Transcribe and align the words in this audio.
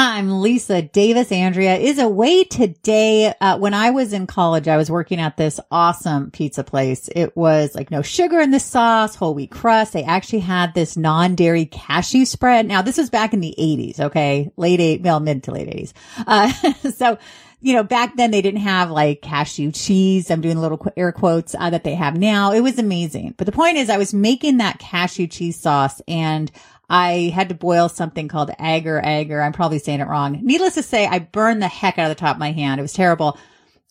I'm 0.00 0.40
Lisa 0.42 0.80
Davis. 0.80 1.32
Andrea 1.32 1.74
is 1.74 1.98
away 1.98 2.44
today. 2.44 3.34
Uh, 3.40 3.58
when 3.58 3.74
I 3.74 3.90
was 3.90 4.12
in 4.12 4.28
college, 4.28 4.68
I 4.68 4.76
was 4.76 4.88
working 4.88 5.18
at 5.18 5.36
this 5.36 5.58
awesome 5.72 6.30
pizza 6.30 6.62
place. 6.62 7.08
It 7.16 7.36
was 7.36 7.74
like 7.74 7.90
no 7.90 8.00
sugar 8.00 8.38
in 8.38 8.52
the 8.52 8.60
sauce, 8.60 9.16
whole 9.16 9.34
wheat 9.34 9.50
crust. 9.50 9.94
They 9.94 10.04
actually 10.04 10.38
had 10.38 10.72
this 10.72 10.96
non-dairy 10.96 11.66
cashew 11.66 12.26
spread. 12.26 12.66
Now 12.66 12.80
this 12.80 12.96
was 12.96 13.10
back 13.10 13.34
in 13.34 13.40
the 13.40 13.56
80s. 13.58 13.98
Okay. 13.98 14.52
Late 14.56 14.78
eight, 14.78 15.02
well, 15.02 15.18
mid 15.18 15.42
to 15.42 15.50
late 15.50 15.66
80s. 15.66 15.92
Uh, 16.28 16.52
so, 16.92 17.18
you 17.60 17.72
know, 17.72 17.82
back 17.82 18.14
then 18.14 18.30
they 18.30 18.40
didn't 18.40 18.60
have 18.60 18.92
like 18.92 19.20
cashew 19.20 19.72
cheese. 19.72 20.30
I'm 20.30 20.42
doing 20.42 20.58
little 20.58 20.80
air 20.96 21.10
quotes 21.10 21.56
uh, 21.58 21.70
that 21.70 21.82
they 21.82 21.96
have 21.96 22.16
now. 22.16 22.52
It 22.52 22.60
was 22.60 22.78
amazing. 22.78 23.34
But 23.36 23.46
the 23.46 23.52
point 23.52 23.78
is 23.78 23.90
I 23.90 23.98
was 23.98 24.14
making 24.14 24.58
that 24.58 24.78
cashew 24.78 25.26
cheese 25.26 25.58
sauce 25.58 26.00
and 26.06 26.52
I 26.88 27.32
had 27.34 27.50
to 27.50 27.54
boil 27.54 27.88
something 27.88 28.28
called 28.28 28.50
agar 28.58 29.00
agar. 29.04 29.42
I'm 29.42 29.52
probably 29.52 29.78
saying 29.78 30.00
it 30.00 30.08
wrong. 30.08 30.38
Needless 30.42 30.74
to 30.74 30.82
say, 30.82 31.06
I 31.06 31.18
burned 31.18 31.62
the 31.62 31.68
heck 31.68 31.98
out 31.98 32.10
of 32.10 32.16
the 32.16 32.20
top 32.20 32.36
of 32.36 32.40
my 32.40 32.52
hand. 32.52 32.78
It 32.78 32.82
was 32.82 32.92
terrible. 32.92 33.38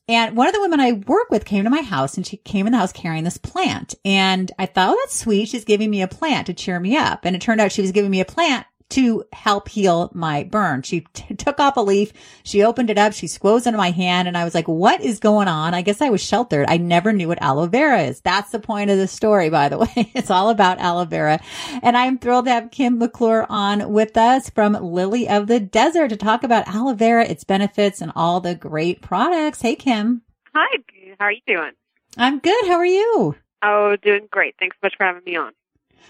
And 0.09 0.37
one 0.37 0.47
of 0.47 0.53
the 0.53 0.61
women 0.61 0.79
I 0.79 0.93
work 0.93 1.29
with 1.29 1.45
came 1.45 1.65
to 1.65 1.69
my 1.69 1.81
house 1.81 2.15
and 2.15 2.25
she 2.25 2.37
came 2.37 2.65
in 2.65 2.71
the 2.71 2.77
house 2.77 2.93
carrying 2.93 3.25
this 3.25 3.37
plant. 3.37 3.93
And 4.05 4.49
I 4.57 4.65
thought, 4.65 4.93
oh, 4.93 4.99
that's 5.03 5.19
sweet. 5.19 5.49
She's 5.49 5.65
giving 5.65 5.89
me 5.89 6.01
a 6.01 6.07
plant 6.07 6.47
to 6.47 6.53
cheer 6.53 6.79
me 6.79 6.95
up. 6.95 7.25
And 7.25 7.35
it 7.35 7.41
turned 7.41 7.59
out 7.59 7.73
she 7.73 7.81
was 7.81 7.91
giving 7.91 8.09
me 8.09 8.21
a 8.21 8.25
plant 8.25 8.65
to 8.89 9.23
help 9.33 9.67
heal 9.67 10.09
my 10.13 10.43
burn. 10.43 10.81
She 10.81 11.01
t- 11.13 11.35
took 11.35 11.59
off 11.59 11.75
a 11.77 11.81
leaf. 11.81 12.13
She 12.43 12.63
opened 12.63 12.89
it 12.89 12.97
up. 12.97 13.13
She 13.13 13.27
squoze 13.27 13.67
into 13.67 13.77
my 13.77 13.91
hand 13.91 14.27
and 14.27 14.37
I 14.37 14.43
was 14.45 14.55
like, 14.55 14.67
what 14.67 15.01
is 15.01 15.19
going 15.19 15.47
on? 15.47 15.73
I 15.73 15.81
guess 15.81 16.01
I 16.01 16.09
was 16.09 16.21
sheltered. 16.21 16.65
I 16.69 16.77
never 16.77 17.11
knew 17.11 17.27
what 17.27 17.41
aloe 17.41 17.67
vera 17.67 18.03
is. 18.03 18.21
That's 18.21 18.51
the 18.51 18.59
point 18.59 18.89
of 18.89 18.97
the 18.97 19.07
story, 19.07 19.49
by 19.49 19.69
the 19.69 19.77
way. 19.79 20.11
It's 20.15 20.31
all 20.31 20.49
about 20.49 20.79
aloe 20.79 21.05
vera. 21.05 21.39
And 21.83 21.97
I'm 21.97 22.17
thrilled 22.17 22.45
to 22.45 22.51
have 22.51 22.71
Kim 22.71 22.97
McClure 22.97 23.45
on 23.49 23.91
with 23.91 24.15
us 24.15 24.49
from 24.49 24.73
Lily 24.73 25.27
of 25.27 25.47
the 25.47 25.59
Desert 25.59 26.09
to 26.09 26.17
talk 26.17 26.43
about 26.43 26.67
aloe 26.67 26.93
vera, 26.93 27.25
its 27.25 27.43
benefits 27.43 28.01
and 28.01 28.11
all 28.15 28.39
the 28.39 28.55
great 28.55 29.01
products. 29.01 29.61
Hey, 29.61 29.75
Kim. 29.75 30.21
Hi. 30.55 30.77
How 31.19 31.25
are 31.25 31.31
you 31.31 31.41
doing? 31.45 31.71
I'm 32.17 32.39
good. 32.39 32.67
How 32.67 32.75
are 32.75 32.85
you? 32.85 33.35
Oh, 33.63 33.95
doing 34.01 34.27
great. 34.31 34.55
Thanks 34.59 34.75
so 34.77 34.85
much 34.85 34.93
for 34.97 35.03
having 35.05 35.23
me 35.25 35.35
on. 35.35 35.51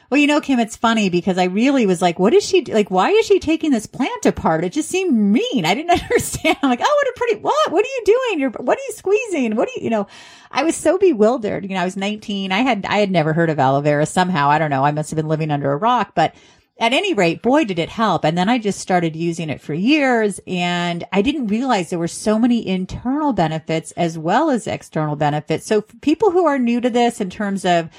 Well, 0.10 0.20
you 0.20 0.28
know, 0.28 0.40
Kim, 0.40 0.60
it's 0.60 0.78
funny 0.78 1.10
because 1.10 1.38
I 1.38 1.46
really 1.46 1.86
was 1.86 2.02
like, 2.02 2.18
what 2.18 2.34
is 2.34 2.44
she, 2.44 2.64
like, 2.64 2.90
why 2.90 3.10
is 3.10 3.26
she 3.26 3.40
taking 3.40 3.72
this 3.72 3.86
plant 3.86 4.26
apart? 4.26 4.64
It 4.64 4.72
just 4.72 4.90
seemed 4.90 5.14
mean. 5.14 5.66
I 5.66 5.74
didn't 5.74 6.02
understand. 6.02 6.58
I'm 6.62 6.70
like, 6.70 6.80
oh, 6.82 7.04
what 7.04 7.08
a 7.08 7.14
pretty, 7.18 7.42
what? 7.42 7.72
What 7.72 7.86
are 7.86 7.90
you 7.90 8.02
doing? 8.06 8.40
You're, 8.40 8.52
what 8.52 8.78
are 8.78 8.88
you 8.88 8.94
squeezing? 8.94 9.56
What 9.56 9.68
are 9.68 9.72
you, 9.76 9.84
you 9.84 9.90
know, 9.90 10.08
I 10.50 10.64
was 10.64 10.76
so 10.76 10.98
bewildered. 10.98 11.64
You 11.66 11.76
know, 11.76 11.82
I 11.82 11.86
was 11.86 11.98
19. 11.98 12.52
I 12.52 12.60
had, 12.60 12.86
I 12.88 13.00
had 13.00 13.12
never 13.12 13.34
heard 13.34 13.50
of 13.50 13.60
aloe 13.60 13.82
vera 13.82 14.06
somehow. 14.06 14.50
I 14.50 14.60
don't 14.60 14.70
know. 14.70 14.86
I 14.86 14.92
must 14.92 15.10
have 15.12 15.18
been 15.18 15.28
living 15.28 15.52
under 15.52 15.72
a 15.72 15.78
rock, 15.78 16.14
but 16.16 16.34
at 16.80 16.94
any 16.94 17.14
rate, 17.14 17.42
boy, 17.42 17.66
did 17.66 17.80
it 17.80 17.90
help. 17.90 18.24
And 18.24 18.38
then 18.38 18.50
I 18.50 18.60
just 18.60 18.80
started 18.80 19.16
using 19.16 19.50
it 19.50 19.62
for 19.62 19.74
years 19.74 20.40
and 20.46 21.04
I 21.12 21.22
didn't 21.22 21.48
realize 21.48 21.90
there 21.90 22.00
were 22.00 22.08
so 22.08 22.38
many 22.38 22.66
internal 22.66 23.34
benefits 23.34 23.92
as 23.94 24.18
well 24.18 24.50
as 24.50 24.68
external 24.68 25.16
benefits. 25.16 25.66
So 25.66 25.82
people 25.82 26.32
who 26.32 26.46
are 26.46 26.60
new 26.60 26.80
to 26.82 26.90
this 26.90 27.20
in 27.20 27.30
terms 27.30 27.66
of, 27.66 27.90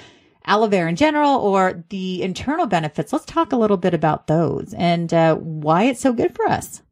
aloe 0.44 0.67
vera 0.67 0.89
in 0.89 0.97
general 0.97 1.36
or 1.36 1.84
the 1.89 2.22
internal 2.22 2.67
benefits. 2.67 3.12
Let's 3.12 3.25
talk 3.25 3.53
a 3.53 3.56
little 3.56 3.77
bit 3.77 3.94
about 3.94 4.27
those 4.27 4.75
and 4.75 5.12
uh, 5.12 5.36
why 5.36 5.84
it's 5.84 6.00
so 6.00 6.12
good 6.12 6.34
for 6.34 6.47
us. 6.47 6.83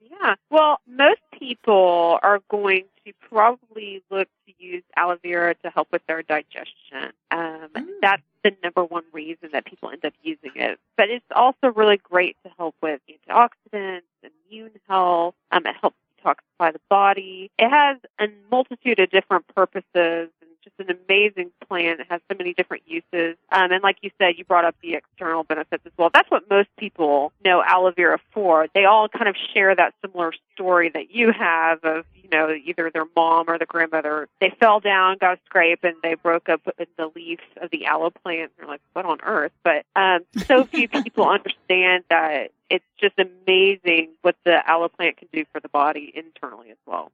Yeah. 0.00 0.34
Well, 0.50 0.80
most 0.86 1.20
people 1.38 2.18
are 2.22 2.40
going 2.50 2.84
to 3.06 3.12
probably 3.28 4.02
look 4.10 4.28
to 4.46 4.52
use 4.58 4.82
aloe 4.96 5.18
vera 5.22 5.54
to 5.56 5.70
help 5.70 5.88
with 5.92 6.06
their 6.06 6.22
digestion. 6.22 7.12
Um, 7.30 7.68
mm. 7.74 7.86
That's 8.02 8.22
the 8.44 8.52
number 8.62 8.84
one 8.84 9.04
reason 9.12 9.50
that 9.52 9.64
people 9.64 9.90
end 9.90 10.04
up 10.04 10.12
using 10.22 10.52
it. 10.54 10.78
But 10.96 11.10
it's 11.10 11.24
also 11.34 11.68
really 11.74 11.96
great 11.96 12.36
to 12.44 12.50
help 12.56 12.74
with 12.82 13.00
antioxidants, 13.08 14.02
immune 14.22 14.72
health. 14.88 15.34
Um, 15.50 15.66
it 15.66 15.76
helps 15.80 15.96
detoxify 16.24 16.72
the 16.72 16.80
body. 16.88 17.50
It 17.58 17.68
has 17.68 17.98
a 18.18 18.26
multitude 18.50 19.00
of 19.00 19.10
different 19.10 19.46
purposes 19.54 20.30
just 20.62 20.78
an 20.78 20.96
amazing 21.06 21.50
plant. 21.66 22.00
It 22.00 22.06
has 22.10 22.20
so 22.30 22.36
many 22.36 22.54
different 22.54 22.84
uses. 22.86 23.36
Um, 23.50 23.72
and 23.72 23.82
like 23.82 23.98
you 24.02 24.10
said, 24.18 24.34
you 24.36 24.44
brought 24.44 24.64
up 24.64 24.74
the 24.82 24.94
external 24.94 25.44
benefits 25.44 25.84
as 25.86 25.92
well. 25.96 26.10
That's 26.12 26.30
what 26.30 26.48
most 26.50 26.68
people 26.78 27.32
know 27.44 27.62
aloe 27.66 27.92
vera 27.92 28.18
for. 28.32 28.66
They 28.74 28.84
all 28.84 29.08
kind 29.08 29.28
of 29.28 29.36
share 29.54 29.74
that 29.74 29.94
similar 30.04 30.32
story 30.54 30.90
that 30.90 31.10
you 31.10 31.32
have 31.32 31.84
of, 31.84 32.04
you 32.14 32.28
know, 32.30 32.50
either 32.52 32.90
their 32.92 33.06
mom 33.16 33.46
or 33.48 33.58
the 33.58 33.66
grandmother. 33.66 34.28
They 34.40 34.54
fell 34.60 34.80
down, 34.80 35.18
got 35.20 35.38
a 35.38 35.40
scrape, 35.46 35.84
and 35.84 35.96
they 36.02 36.14
broke 36.14 36.48
up 36.48 36.62
the 36.64 37.10
leaves 37.14 37.42
of 37.60 37.70
the 37.70 37.86
aloe 37.86 38.10
plant. 38.10 38.52
They're 38.58 38.66
like, 38.66 38.82
what 38.92 39.04
on 39.04 39.18
earth? 39.22 39.52
But 39.64 39.84
um, 39.96 40.20
so 40.46 40.64
few 40.72 40.88
people 40.88 41.28
understand 41.28 42.04
that 42.10 42.50
it's 42.68 42.84
just 43.00 43.18
amazing 43.18 44.10
what 44.22 44.36
the 44.44 44.68
aloe 44.68 44.88
plant 44.88 45.16
can 45.16 45.28
do 45.32 45.44
for 45.52 45.60
the 45.60 45.68
body 45.68 46.12
internally 46.14 46.70
as 46.70 46.76
well. 46.86 47.10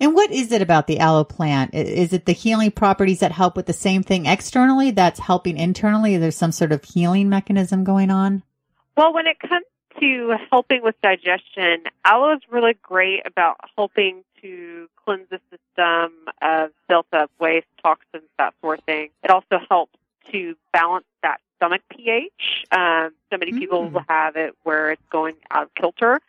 And 0.00 0.14
what 0.14 0.30
is 0.30 0.50
it 0.52 0.62
about 0.62 0.86
the 0.86 0.98
aloe 0.98 1.24
plant? 1.24 1.74
Is 1.74 2.12
it 2.12 2.24
the 2.24 2.32
healing 2.32 2.70
properties 2.70 3.20
that 3.20 3.32
help 3.32 3.56
with 3.56 3.66
the 3.66 3.72
same 3.72 4.02
thing 4.02 4.26
externally 4.26 4.90
that's 4.90 5.20
helping 5.20 5.58
internally? 5.58 6.16
There's 6.16 6.36
some 6.36 6.52
sort 6.52 6.72
of 6.72 6.84
healing 6.84 7.28
mechanism 7.28 7.84
going 7.84 8.10
on? 8.10 8.42
Well, 8.96 9.12
when 9.12 9.26
it 9.26 9.38
comes 9.38 9.64
to 10.00 10.36
helping 10.50 10.82
with 10.82 10.94
digestion, 11.02 11.84
aloe 12.04 12.34
is 12.34 12.40
really 12.50 12.76
great 12.82 13.26
about 13.26 13.56
helping 13.76 14.24
to 14.42 14.88
cleanse 15.04 15.28
the 15.28 15.40
system 15.50 16.12
of 16.40 16.70
built 16.88 17.06
up 17.12 17.30
waste, 17.38 17.66
toxins, 17.82 18.28
that 18.38 18.54
sort 18.60 18.78
of 18.78 18.84
thing. 18.84 19.10
It 19.22 19.30
also 19.30 19.58
helps 19.68 19.92
to 20.32 20.56
balance 20.72 21.06
that 21.22 21.40
stomach 21.56 21.82
pH. 21.90 22.32
Um, 22.72 23.12
so 23.30 23.38
many 23.38 23.52
people 23.52 23.90
mm. 23.90 24.04
have 24.08 24.36
it 24.36 24.56
where 24.62 24.92
it's 24.92 25.02
going 25.10 25.34
out 25.50 25.64
of 25.64 25.74
kilter 25.74 26.20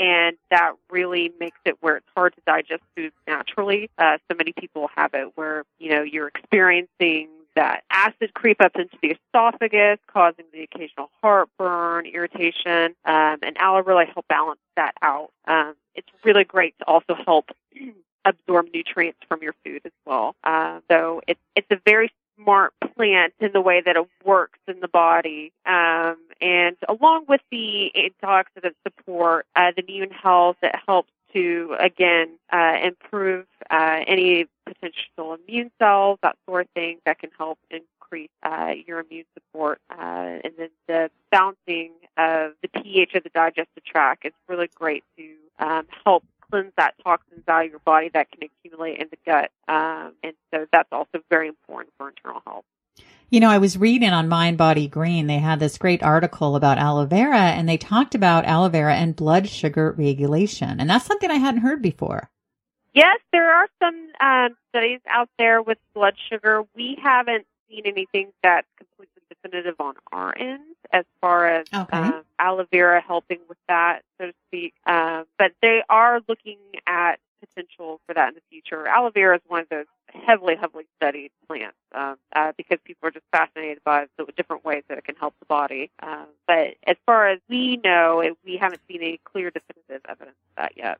and 0.00 0.36
that 0.50 0.72
really 0.90 1.30
makes 1.38 1.58
it 1.66 1.76
where 1.80 1.98
it's 1.98 2.06
hard 2.16 2.34
to 2.34 2.40
digest 2.46 2.82
food 2.96 3.12
naturally. 3.28 3.90
Uh, 3.98 4.16
so 4.28 4.36
many 4.36 4.52
people 4.52 4.88
have 4.96 5.12
it 5.14 5.36
where 5.36 5.64
you 5.78 5.90
know 5.90 6.02
you're 6.02 6.28
experiencing 6.28 7.28
that 7.54 7.84
acid 7.90 8.32
creep 8.32 8.60
up 8.62 8.72
into 8.76 8.96
the 9.02 9.16
esophagus, 9.34 9.98
causing 10.06 10.44
the 10.52 10.62
occasional 10.62 11.10
heartburn, 11.20 12.06
irritation, 12.06 12.94
um, 13.04 13.38
and 13.42 13.56
aloe 13.58 13.82
really 13.82 14.06
help 14.06 14.26
balance 14.28 14.60
that 14.76 14.94
out. 15.02 15.30
Um, 15.46 15.74
it's 15.94 16.08
really 16.24 16.44
great 16.44 16.78
to 16.78 16.86
also 16.86 17.14
help 17.14 17.50
absorb 18.24 18.68
nutrients 18.72 19.18
from 19.28 19.42
your 19.42 19.54
food 19.64 19.82
as 19.84 19.92
well. 20.06 20.34
Uh, 20.42 20.80
so 20.90 21.20
it's 21.26 21.40
it's 21.54 21.70
a 21.70 21.80
very 21.84 22.10
smart 22.40 22.72
plant 22.96 23.34
in 23.38 23.52
the 23.52 23.60
way 23.60 23.82
that 23.84 23.96
it 23.96 24.06
works 24.24 24.58
in 24.66 24.80
the 24.80 24.88
body. 24.88 25.52
Um, 25.66 26.16
and 26.40 26.76
along 26.88 27.26
with 27.28 27.40
the 27.50 27.92
antioxidant 27.96 28.74
support, 28.86 29.46
uh, 29.56 29.72
the 29.76 29.84
immune 29.84 30.10
health, 30.10 30.56
that 30.62 30.80
helps 30.86 31.10
to, 31.32 31.76
again, 31.78 32.30
uh, 32.52 32.76
improve 32.82 33.46
uh, 33.70 34.00
any 34.06 34.46
potential 34.66 35.36
immune 35.46 35.70
cells, 35.78 36.18
that 36.22 36.36
sort 36.46 36.66
of 36.66 36.70
thing 36.70 36.98
that 37.06 37.18
can 37.18 37.30
help 37.38 37.58
increase 37.70 38.30
uh, 38.42 38.72
your 38.86 39.00
immune 39.00 39.26
support. 39.34 39.80
Uh, 39.90 40.38
and 40.44 40.52
then 40.58 40.70
the 40.88 41.10
balancing 41.30 41.92
of 42.16 42.52
the 42.62 42.68
pH 42.68 43.14
of 43.14 43.22
the 43.22 43.30
digestive 43.30 43.84
tract 43.84 44.26
is 44.26 44.32
really 44.48 44.68
great 44.74 45.04
to 45.16 45.34
um, 45.58 45.86
help 46.04 46.24
cleanse 46.50 46.72
that 46.76 46.94
toxins 47.04 47.44
out 47.48 47.64
of 47.64 47.70
your 47.70 47.80
body 47.80 48.10
that 48.12 48.30
can 48.30 48.48
accumulate 48.48 48.98
in 48.98 49.08
the 49.10 49.18
gut. 49.24 49.50
Um, 49.68 50.14
and 50.22 50.34
so 50.52 50.66
that's 50.72 50.88
also 50.90 51.22
very 51.30 51.48
important 51.48 51.92
for 51.96 52.08
internal 52.08 52.42
health. 52.44 52.64
You 53.30 53.38
know, 53.38 53.48
I 53.48 53.58
was 53.58 53.78
reading 53.78 54.10
on 54.10 54.28
Mind 54.28 54.58
Body 54.58 54.88
Green, 54.88 55.28
they 55.28 55.38
had 55.38 55.60
this 55.60 55.78
great 55.78 56.02
article 56.02 56.56
about 56.56 56.78
aloe 56.78 57.06
vera 57.06 57.38
and 57.38 57.68
they 57.68 57.76
talked 57.76 58.16
about 58.16 58.44
aloe 58.44 58.68
vera 58.68 58.96
and 58.96 59.14
blood 59.14 59.48
sugar 59.48 59.94
regulation. 59.96 60.80
And 60.80 60.90
that's 60.90 61.06
something 61.06 61.30
I 61.30 61.36
hadn't 61.36 61.60
heard 61.60 61.80
before. 61.80 62.28
Yes, 62.92 63.20
there 63.32 63.54
are 63.54 63.68
some 63.80 64.08
um, 64.20 64.56
studies 64.70 64.98
out 65.08 65.28
there 65.38 65.62
with 65.62 65.78
blood 65.94 66.14
sugar. 66.28 66.64
We 66.74 66.98
haven't 67.00 67.46
seen 67.68 67.82
anything 67.84 68.32
that's 68.42 68.66
completely 68.76 69.22
definitive 69.28 69.76
on 69.78 69.94
our 70.10 70.36
end 70.36 70.74
as 70.92 71.04
far 71.20 71.46
as 71.46 71.68
okay. 71.72 71.98
um, 71.98 72.24
aloe 72.40 72.66
vera 72.72 73.00
helping 73.00 73.38
with 73.48 73.58
that, 73.68 74.02
so 74.18 74.26
to 74.26 74.32
speak. 74.48 74.74
Um, 74.86 75.26
but 75.38 75.52
they 75.62 75.82
are 75.88 76.20
looking 76.28 76.58
at 76.84 77.20
potential 77.40 78.00
for 78.06 78.14
that 78.14 78.28
in 78.28 78.34
the 78.34 78.40
future. 78.50 78.86
Aloe 78.86 79.10
vera 79.10 79.36
is 79.36 79.42
one 79.48 79.60
of 79.60 79.68
those 79.68 79.86
heavily, 80.08 80.56
heavily 80.56 80.86
studied 80.96 81.30
plants 81.46 81.76
um, 81.94 82.16
uh, 82.34 82.52
because 82.56 82.78
people 82.84 83.08
are 83.08 83.12
just 83.12 83.26
fascinated 83.32 83.78
by 83.84 84.06
the 84.18 84.26
different 84.36 84.64
ways 84.64 84.84
that 84.88 84.98
it 84.98 85.04
can 85.04 85.16
help 85.16 85.34
the 85.40 85.46
body. 85.46 85.90
Um, 86.02 86.26
but 86.46 86.76
as 86.86 86.96
far 87.06 87.28
as 87.28 87.40
we 87.48 87.80
know, 87.82 88.20
it, 88.20 88.36
we 88.44 88.56
haven't 88.56 88.80
seen 88.88 89.02
any 89.02 89.20
clear 89.24 89.50
definitive 89.50 90.02
evidence 90.08 90.36
of 90.50 90.56
that 90.56 90.72
yet. 90.76 90.98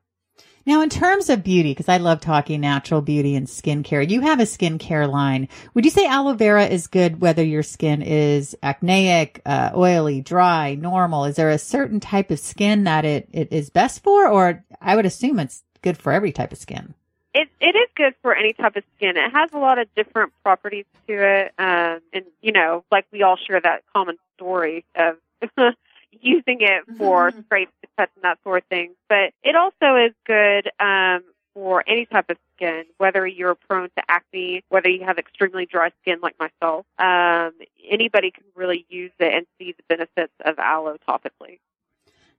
Now, 0.66 0.82
in 0.82 0.90
terms 0.90 1.30
of 1.30 1.42
beauty, 1.42 1.70
because 1.70 1.88
I 1.88 1.96
love 1.96 2.20
talking 2.20 2.60
natural 2.60 3.00
beauty 3.00 3.34
and 3.34 3.46
skincare, 3.46 4.08
you 4.08 4.20
have 4.20 4.40
a 4.40 4.44
skincare 4.44 5.10
line. 5.10 5.48
Would 5.74 5.84
you 5.84 5.90
say 5.90 6.06
aloe 6.06 6.34
vera 6.34 6.66
is 6.66 6.86
good 6.86 7.20
whether 7.20 7.42
your 7.42 7.62
skin 7.62 8.02
is 8.02 8.54
acneic, 8.62 9.40
uh, 9.46 9.70
oily, 9.74 10.20
dry, 10.20 10.74
normal? 10.74 11.24
Is 11.24 11.36
there 11.36 11.50
a 11.50 11.58
certain 11.58 11.98
type 11.98 12.30
of 12.30 12.38
skin 12.38 12.84
that 12.84 13.04
it, 13.04 13.28
it 13.32 13.52
is 13.52 13.70
best 13.70 14.02
for? 14.02 14.28
Or 14.28 14.64
I 14.80 14.96
would 14.96 15.06
assume 15.06 15.38
it's 15.38 15.62
good 15.82 15.98
for 15.98 16.12
every 16.12 16.32
type 16.32 16.52
of 16.52 16.58
skin. 16.58 16.94
It 17.32 17.48
it 17.60 17.76
is 17.76 17.88
good 17.96 18.14
for 18.22 18.34
any 18.34 18.52
type 18.52 18.76
of 18.76 18.84
skin. 18.96 19.16
It 19.16 19.30
has 19.32 19.50
a 19.52 19.58
lot 19.58 19.78
of 19.78 19.92
different 19.94 20.32
properties 20.42 20.86
to 21.06 21.12
it, 21.14 21.52
um, 21.58 22.00
and 22.12 22.24
you 22.40 22.52
know, 22.52 22.84
like 22.90 23.06
we 23.12 23.22
all 23.22 23.36
share 23.36 23.60
that 23.60 23.82
common 23.94 24.16
story 24.36 24.84
of 24.96 25.16
using 26.10 26.60
it 26.60 26.84
for 26.98 27.30
Mhm. 27.30 27.44
scrapes, 27.44 27.72
cuts, 27.96 28.12
and 28.16 28.24
that 28.24 28.38
sort 28.42 28.62
of 28.62 28.68
thing. 28.68 28.94
But 29.08 29.32
it 29.42 29.54
also 29.54 29.96
is 29.96 30.12
good 30.26 30.70
um, 30.80 31.22
for 31.54 31.84
any 31.86 32.06
type 32.06 32.30
of 32.30 32.36
skin, 32.56 32.84
whether 32.98 33.26
you're 33.26 33.54
prone 33.54 33.90
to 33.96 34.02
acne, 34.08 34.64
whether 34.68 34.88
you 34.88 35.04
have 35.04 35.18
extremely 35.18 35.66
dry 35.66 35.90
skin 36.02 36.18
like 36.20 36.36
myself. 36.38 36.84
Um, 36.98 37.52
anybody 37.88 38.30
can 38.32 38.44
really 38.54 38.86
use 38.88 39.12
it 39.18 39.34
and 39.34 39.46
see 39.58 39.72
the 39.72 39.82
benefits 39.88 40.32
of 40.44 40.58
aloe 40.58 40.96
topically. 41.08 41.58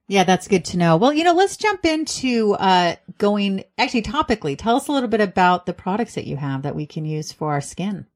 Yeah, 0.07 0.25
that's 0.25 0.47
good 0.49 0.65
to 0.65 0.77
know. 0.77 0.97
Well, 0.97 1.13
you 1.13 1.23
know, 1.23 1.33
let's 1.33 1.55
jump 1.55 1.85
into 1.85 2.53
uh, 2.53 2.95
going 3.21 3.63
actually 3.77 4.01
topically. 4.01 4.57
Tell 4.57 4.75
us 4.75 4.87
a 4.87 4.91
little 4.91 5.07
bit 5.07 5.21
about 5.21 5.67
the 5.67 5.73
products 5.73 6.15
that 6.15 6.25
you 6.25 6.37
have 6.37 6.63
that 6.63 6.75
we 6.75 6.87
can 6.87 7.05
use 7.05 7.31
for 7.31 7.51
our 7.51 7.61
skin. 7.61 8.07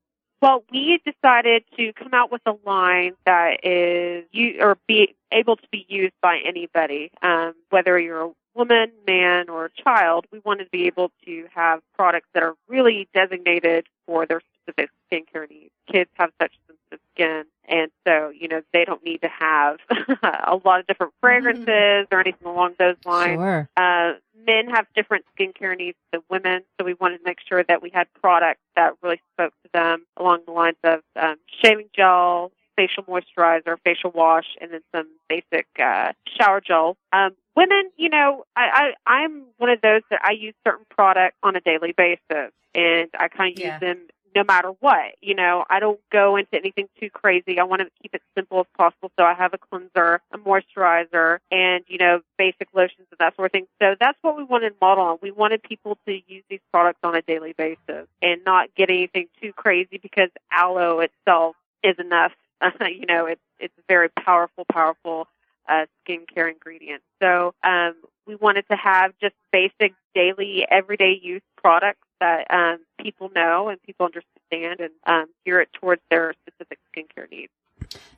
Well, 0.41 0.63
we 0.71 0.99
decided 1.05 1.63
to 1.77 1.93
come 1.93 2.13
out 2.13 2.31
with 2.31 2.41
a 2.45 2.53
line 2.65 3.13
that 3.25 3.63
is 3.63 4.25
you 4.31 4.57
or 4.59 4.77
be 4.87 5.15
able 5.31 5.57
to 5.57 5.67
be 5.71 5.85
used 5.87 6.13
by 6.21 6.39
anybody, 6.45 7.11
um, 7.21 7.53
whether 7.69 7.97
you're 7.99 8.21
a 8.21 8.31
woman, 8.55 8.91
man, 9.07 9.49
or 9.49 9.69
child. 9.69 10.25
We 10.31 10.39
wanted 10.43 10.65
to 10.65 10.69
be 10.71 10.87
able 10.87 11.11
to 11.25 11.45
have 11.53 11.81
products 11.95 12.27
that 12.33 12.43
are 12.43 12.55
really 12.67 13.07
designated 13.13 13.85
for 14.07 14.25
their 14.25 14.41
specific 14.65 14.89
skincare 15.11 15.49
needs. 15.49 15.71
Kids 15.91 16.09
have 16.15 16.31
such 16.41 16.53
sensitive 16.67 16.99
skin, 17.13 17.43
and 17.67 17.91
so 18.07 18.29
you 18.29 18.47
know 18.47 18.61
they 18.73 18.85
don't 18.85 19.03
need 19.03 19.21
to 19.21 19.29
have 19.29 19.77
a 20.23 20.59
lot 20.65 20.79
of 20.79 20.87
different 20.87 21.13
fragrances 21.21 22.07
or 22.11 22.19
anything 22.19 22.47
along 22.47 22.73
those 22.79 22.95
lines. 23.05 23.35
Sure. 23.35 23.69
Uh, 23.77 24.13
men 24.45 24.67
have 24.69 24.85
different 24.95 25.25
skincare 25.37 25.77
needs 25.77 25.97
than 26.11 26.21
women, 26.29 26.61
so 26.79 26.85
we 26.85 26.93
wanted 26.95 27.19
to 27.19 27.23
make 27.23 27.37
sure 27.47 27.63
that 27.63 27.81
we 27.81 27.89
had 27.93 28.07
products 28.21 28.61
that 28.75 28.93
really 29.01 29.21
spoke 29.33 29.53
to 29.63 29.69
them 29.73 30.05
along 30.17 30.39
the 30.45 30.51
lines 30.51 30.77
of 30.83 31.01
um, 31.15 31.35
shaving 31.63 31.89
gel, 31.95 32.51
facial 32.75 33.03
moisturizer, 33.03 33.77
facial 33.83 34.11
wash, 34.11 34.45
and 34.61 34.71
then 34.71 34.81
some 34.93 35.07
basic 35.29 35.67
uh, 35.79 36.11
shower 36.39 36.61
gel. 36.61 36.97
Um, 37.13 37.31
women, 37.55 37.89
you 37.97 38.09
know, 38.09 38.45
I, 38.55 38.93
I, 39.07 39.11
I'm 39.23 39.45
one 39.57 39.69
of 39.69 39.81
those 39.81 40.01
that 40.09 40.19
I 40.23 40.31
use 40.31 40.53
certain 40.65 40.85
products 40.89 41.37
on 41.43 41.55
a 41.55 41.61
daily 41.61 41.93
basis, 41.95 42.51
and 42.73 43.09
I 43.17 43.27
kind 43.29 43.57
of 43.57 43.59
Yeah. 43.63 43.71
use 43.73 43.79
them 43.79 43.97
no 44.35 44.43
matter 44.43 44.69
what. 44.81 45.15
You 45.21 45.33
know, 45.33 45.63
I 45.69 45.79
don't 45.79 45.99
go 46.11 46.35
into 46.35 46.55
anything 46.55 46.87
too 46.99 47.09
crazy. 47.09 47.59
I 47.59 47.63
want 47.63 47.81
to 47.81 47.89
keep 48.01 48.13
it 48.13 48.21
simple 48.35 48.59
as 48.59 48.65
possible. 48.77 49.11
So 49.17 49.23
I 49.25 49.33
have 49.33 49.53
a 49.53 49.57
cleanser, 49.57 50.21
a 50.31 50.37
moisturizer, 50.37 51.39
and, 51.49 51.83
you 51.87 51.97
know, 51.97 52.19
basic 52.37 52.67
lotions 52.73 53.07
and 53.09 53.17
that 53.19 53.35
sort 53.35 53.47
of 53.47 53.51
thing. 53.53 53.67
So 53.81 53.95
that's 53.99 54.17
what 54.21 54.35
we 54.37 54.43
wanted 54.43 54.71
to 54.71 54.75
model 54.81 55.05
on. 55.05 55.17
We 55.21 55.31
wanted 55.31 55.63
people 55.63 55.97
to 56.05 56.13
use 56.27 56.43
these 56.49 56.59
products 56.71 56.99
on 57.03 57.15
a 57.15 57.21
daily 57.21 57.53
basis 57.57 58.07
and 58.21 58.43
not 58.45 58.75
get 58.75 58.89
anything 58.89 59.27
too 59.41 59.53
crazy 59.53 59.99
because 60.01 60.29
aloe 60.51 60.99
itself 60.99 61.55
is 61.83 61.95
enough. 61.97 62.33
you 62.81 63.05
know, 63.05 63.25
it's, 63.25 63.41
it's 63.59 63.73
very 63.87 64.09
powerful, 64.09 64.65
powerful 64.71 65.27
uh, 65.67 65.85
skincare 66.07 66.51
ingredient. 66.51 67.01
So 67.21 67.53
um, 67.63 67.95
we 68.27 68.35
wanted 68.35 68.65
to 68.69 68.75
have 68.75 69.13
just 69.21 69.35
basic 69.51 69.93
daily, 70.13 70.65
everyday 70.69 71.19
use 71.21 71.41
products 71.57 72.04
that 72.19 72.45
um, 72.49 72.79
people 73.01 73.29
know 73.35 73.69
and 73.69 73.81
people 73.83 74.05
understand 74.05 74.79
and 74.79 74.91
um, 75.05 75.25
gear 75.45 75.61
it 75.61 75.69
towards 75.73 76.01
their 76.09 76.33
specific 76.45 76.79
skincare 76.95 77.29
needs. 77.29 77.51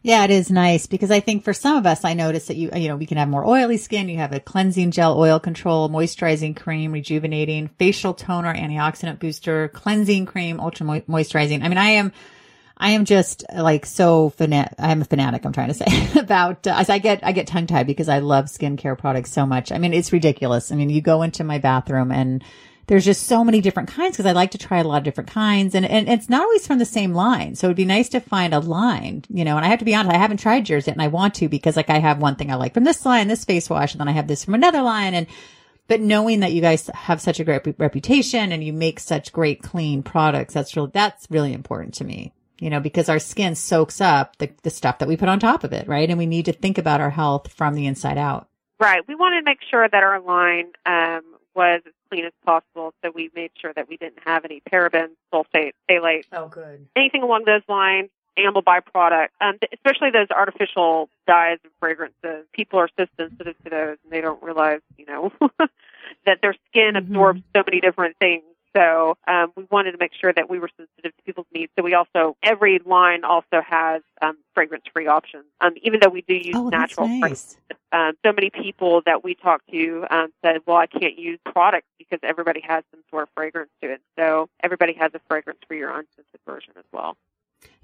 Yeah, 0.02 0.24
it 0.24 0.32
is 0.32 0.50
nice 0.50 0.88
because 0.88 1.12
I 1.12 1.20
think 1.20 1.44
for 1.44 1.54
some 1.54 1.76
of 1.78 1.86
us, 1.86 2.06
I 2.06 2.14
notice 2.14 2.48
that 2.48 2.56
you, 2.56 2.70
you 2.74 2.88
know, 2.88 2.96
we 2.96 3.06
can 3.06 3.18
have 3.18 3.28
more 3.28 3.46
oily 3.46 3.78
skin. 3.78 4.10
You 4.10 4.18
have 4.18 4.32
a 4.32 4.40
cleansing 4.40 4.92
gel, 4.92 5.20
oil 5.20 5.40
control, 5.40 5.90
moisturizing 5.90 6.56
cream, 6.56 6.92
rejuvenating, 6.92 7.68
facial 7.80 8.14
toner, 8.14 8.54
antioxidant 8.54 9.20
booster, 9.20 9.68
cleansing 9.70 10.26
cream, 10.26 10.60
ultra 10.60 10.86
mo- 10.86 11.02
moisturizing. 11.02 11.64
I 11.64 11.68
mean, 11.68 11.78
I 11.78 11.90
am, 11.90 12.14
I 12.78 12.92
am 12.92 13.06
just 13.06 13.44
like 13.54 13.86
so 13.86 14.30
fanat. 14.38 14.76
I'm 14.80 15.02
a 15.02 15.06
fanatic. 15.06 15.46
I'm 15.46 15.52
trying 15.52 15.70
to 15.70 15.74
say 15.74 16.10
about. 16.20 16.66
Uh, 16.68 16.76
as 16.78 16.90
I 16.90 17.00
get, 17.00 17.20
I 17.24 17.32
get 17.32 17.48
tongue 17.48 17.68
tied 17.68 17.88
because 17.88 18.08
I 18.08 18.20
love 18.20 18.46
skincare 18.46 18.98
products 18.98 19.32
so 19.32 19.46
much. 19.46 19.72
I 19.72 19.78
mean, 19.78 19.94
it's 19.94 20.14
ridiculous. 20.14 20.72
I 20.72 20.76
mean, 20.76 20.90
you 20.90 21.02
go 21.02 21.24
into 21.24 21.44
my 21.44 21.58
bathroom 21.58 22.12
and 22.12 22.44
there's 22.88 23.06
just 23.06 23.28
so 23.28 23.44
many 23.44 23.60
different 23.60 23.90
kinds 23.90 24.16
because 24.16 24.26
I 24.26 24.32
like 24.32 24.52
to 24.52 24.58
try 24.58 24.80
a 24.80 24.84
lot 24.84 25.00
of 25.00 25.04
different 25.04 25.30
kinds 25.30 25.76
and, 25.76 25.86
and 25.86 26.08
it's 26.08 26.30
not 26.30 26.44
always 26.44 26.66
from 26.66 26.80
the 26.80 26.86
same 26.86 27.14
line. 27.14 27.56
So 27.56 27.68
it'd 27.68 27.78
be 27.78 27.86
nice 27.86 28.08
to 28.10 28.22
find 28.22 28.54
a 28.54 28.60
line, 28.60 29.26
you 29.30 29.44
know, 29.44 29.58
and 29.58 29.66
I 29.66 29.70
have 29.70 29.80
to 29.80 29.86
be 29.86 29.94
honest, 29.94 30.16
I 30.16 30.18
haven't 30.18 30.40
tried 30.40 30.70
yours 30.70 30.88
yet 30.88 30.96
and 30.96 31.02
I 31.02 31.10
want 31.10 31.36
to 31.36 31.50
because 31.50 31.76
like 31.76 31.90
I 31.90 32.00
have 32.00 32.22
one 32.22 32.38
thing 32.38 32.50
I 32.50 32.56
like 32.56 32.74
from 32.74 32.86
this 32.86 33.06
line, 33.06 33.28
this 33.28 33.44
face 33.44 33.70
wash, 33.70 33.94
and 33.94 34.00
then 34.00 34.08
I 34.08 34.14
have 34.14 34.28
this 34.28 34.46
from 34.46 34.54
another 34.54 34.82
line. 34.82 35.14
And, 35.14 35.28
but 35.90 36.00
knowing 36.00 36.40
that 36.40 36.54
you 36.54 36.62
guys 36.62 36.90
have 36.94 37.20
such 37.20 37.42
a 37.42 37.44
great 37.44 37.62
reputation 37.78 38.54
and 38.54 38.64
you 38.64 38.72
make 38.72 39.02
such 39.02 39.34
great 39.34 39.62
clean 39.62 40.02
products, 40.02 40.54
that's 40.54 40.76
really, 40.76 40.92
that's 40.94 41.28
really 41.30 41.52
important 41.52 41.94
to 41.96 42.06
me, 42.06 42.32
you 42.58 42.70
know, 42.70 42.80
because 42.80 43.10
our 43.10 43.20
skin 43.20 43.56
soaks 43.56 44.00
up 44.00 44.38
the, 44.38 44.50
the 44.64 44.70
stuff 44.70 45.00
that 45.00 45.10
we 45.10 45.18
put 45.18 45.30
on 45.30 45.42
top 45.42 45.66
of 45.66 45.74
it, 45.74 45.90
right? 45.90 46.10
And 46.10 46.18
we 46.18 46.26
need 46.26 46.46
to 46.46 46.54
think 46.54 46.78
about 46.78 47.02
our 47.02 47.10
health 47.10 47.52
from 47.52 47.76
the 47.76 47.86
inside 47.86 48.18
out. 48.18 48.48
Right. 48.80 49.02
We 49.08 49.16
wanted 49.16 49.42
to 49.42 49.46
make 49.46 49.60
sure 49.70 49.90
that 49.90 50.04
our 50.04 50.22
line 50.22 50.72
um, 50.86 51.24
was 51.56 51.82
as 51.86 51.94
clean 52.10 52.26
as 52.26 52.34
possible, 52.46 52.94
so 53.04 53.12
we 53.14 53.30
made 53.36 53.52
sure 53.60 53.74
that 53.74 53.88
we 53.90 53.98
didn't 53.98 54.20
have 54.26 54.46
any 54.46 54.62
parabens, 54.72 55.12
sulfate, 55.34 55.72
phthalates. 55.90 56.26
Oh, 56.34 56.48
good. 56.48 56.88
anything 56.96 57.24
along 57.24 57.44
those 57.46 57.62
lines. 57.68 58.10
Animal 58.38 58.62
byproduct, 58.62 59.30
um, 59.42 59.58
especially 59.74 60.12
those 60.12 60.28
artificial 60.30 61.10
dyes 61.26 61.58
and 61.64 61.72
fragrances. 61.80 62.46
People 62.54 62.78
are 62.78 62.88
so 62.96 63.08
sensitive 63.18 63.56
to 63.64 63.70
those, 63.72 63.98
and 64.04 64.12
they 64.12 64.22
don't 64.22 64.42
realize, 64.44 64.82
you 64.96 65.08
know, 65.08 65.32
that 66.28 66.40
their 66.44 66.54
skin 66.70 66.94
Mhm. 66.94 66.98
absorbs 67.00 67.42
so 67.56 67.64
many 67.66 67.82
different 67.82 68.16
things. 68.20 68.44
So 68.78 69.18
um, 69.28 69.52
we 69.56 69.66
wanted 69.72 69.94
to 69.94 69.98
make 69.98 70.12
sure 70.14 70.32
that 70.32 70.50
we 70.50 70.60
were 70.60 70.70
sensitive 70.78 71.16
to 71.18 71.24
people's 71.24 71.48
needs. 71.52 71.72
So 71.76 71.84
we 71.84 71.96
also 71.96 72.38
every 72.44 72.80
line 72.86 73.24
also 73.24 73.62
has 73.68 74.04
um, 74.22 74.38
fragrance-free 74.54 75.08
options. 75.08 75.46
Um, 75.62 75.74
even 75.82 76.00
though 76.00 76.10
we 76.10 76.22
do 76.22 76.36
use 76.36 76.56
Oh, 76.56 76.70
natural 76.70 77.08
nice. 77.08 77.58
um, 77.92 78.14
so 78.24 78.32
many 78.32 78.52
people 78.52 79.02
that 79.08 79.24
we 79.24 79.34
talked 79.34 79.68
to 79.72 80.06
um, 80.12 80.32
said, 80.44 80.62
"Well, 80.68 80.78
I 80.78 80.86
can't 80.86 81.18
use 81.18 81.40
products 81.44 81.88
because 81.98 82.20
everybody 82.22 82.62
has 82.62 82.84
some 82.92 83.02
sort 83.10 83.24
of 83.24 83.30
fragrance 83.36 83.72
to 83.82 83.94
it." 83.94 84.02
So 84.16 84.48
everybody 84.64 84.94
has 84.94 85.12
a 85.16 85.20
fragrance 85.28 85.60
for 85.68 85.74
your 85.74 85.90
unscented 85.90 86.40
version 86.46 86.74
as 86.78 86.86
well. 86.92 87.18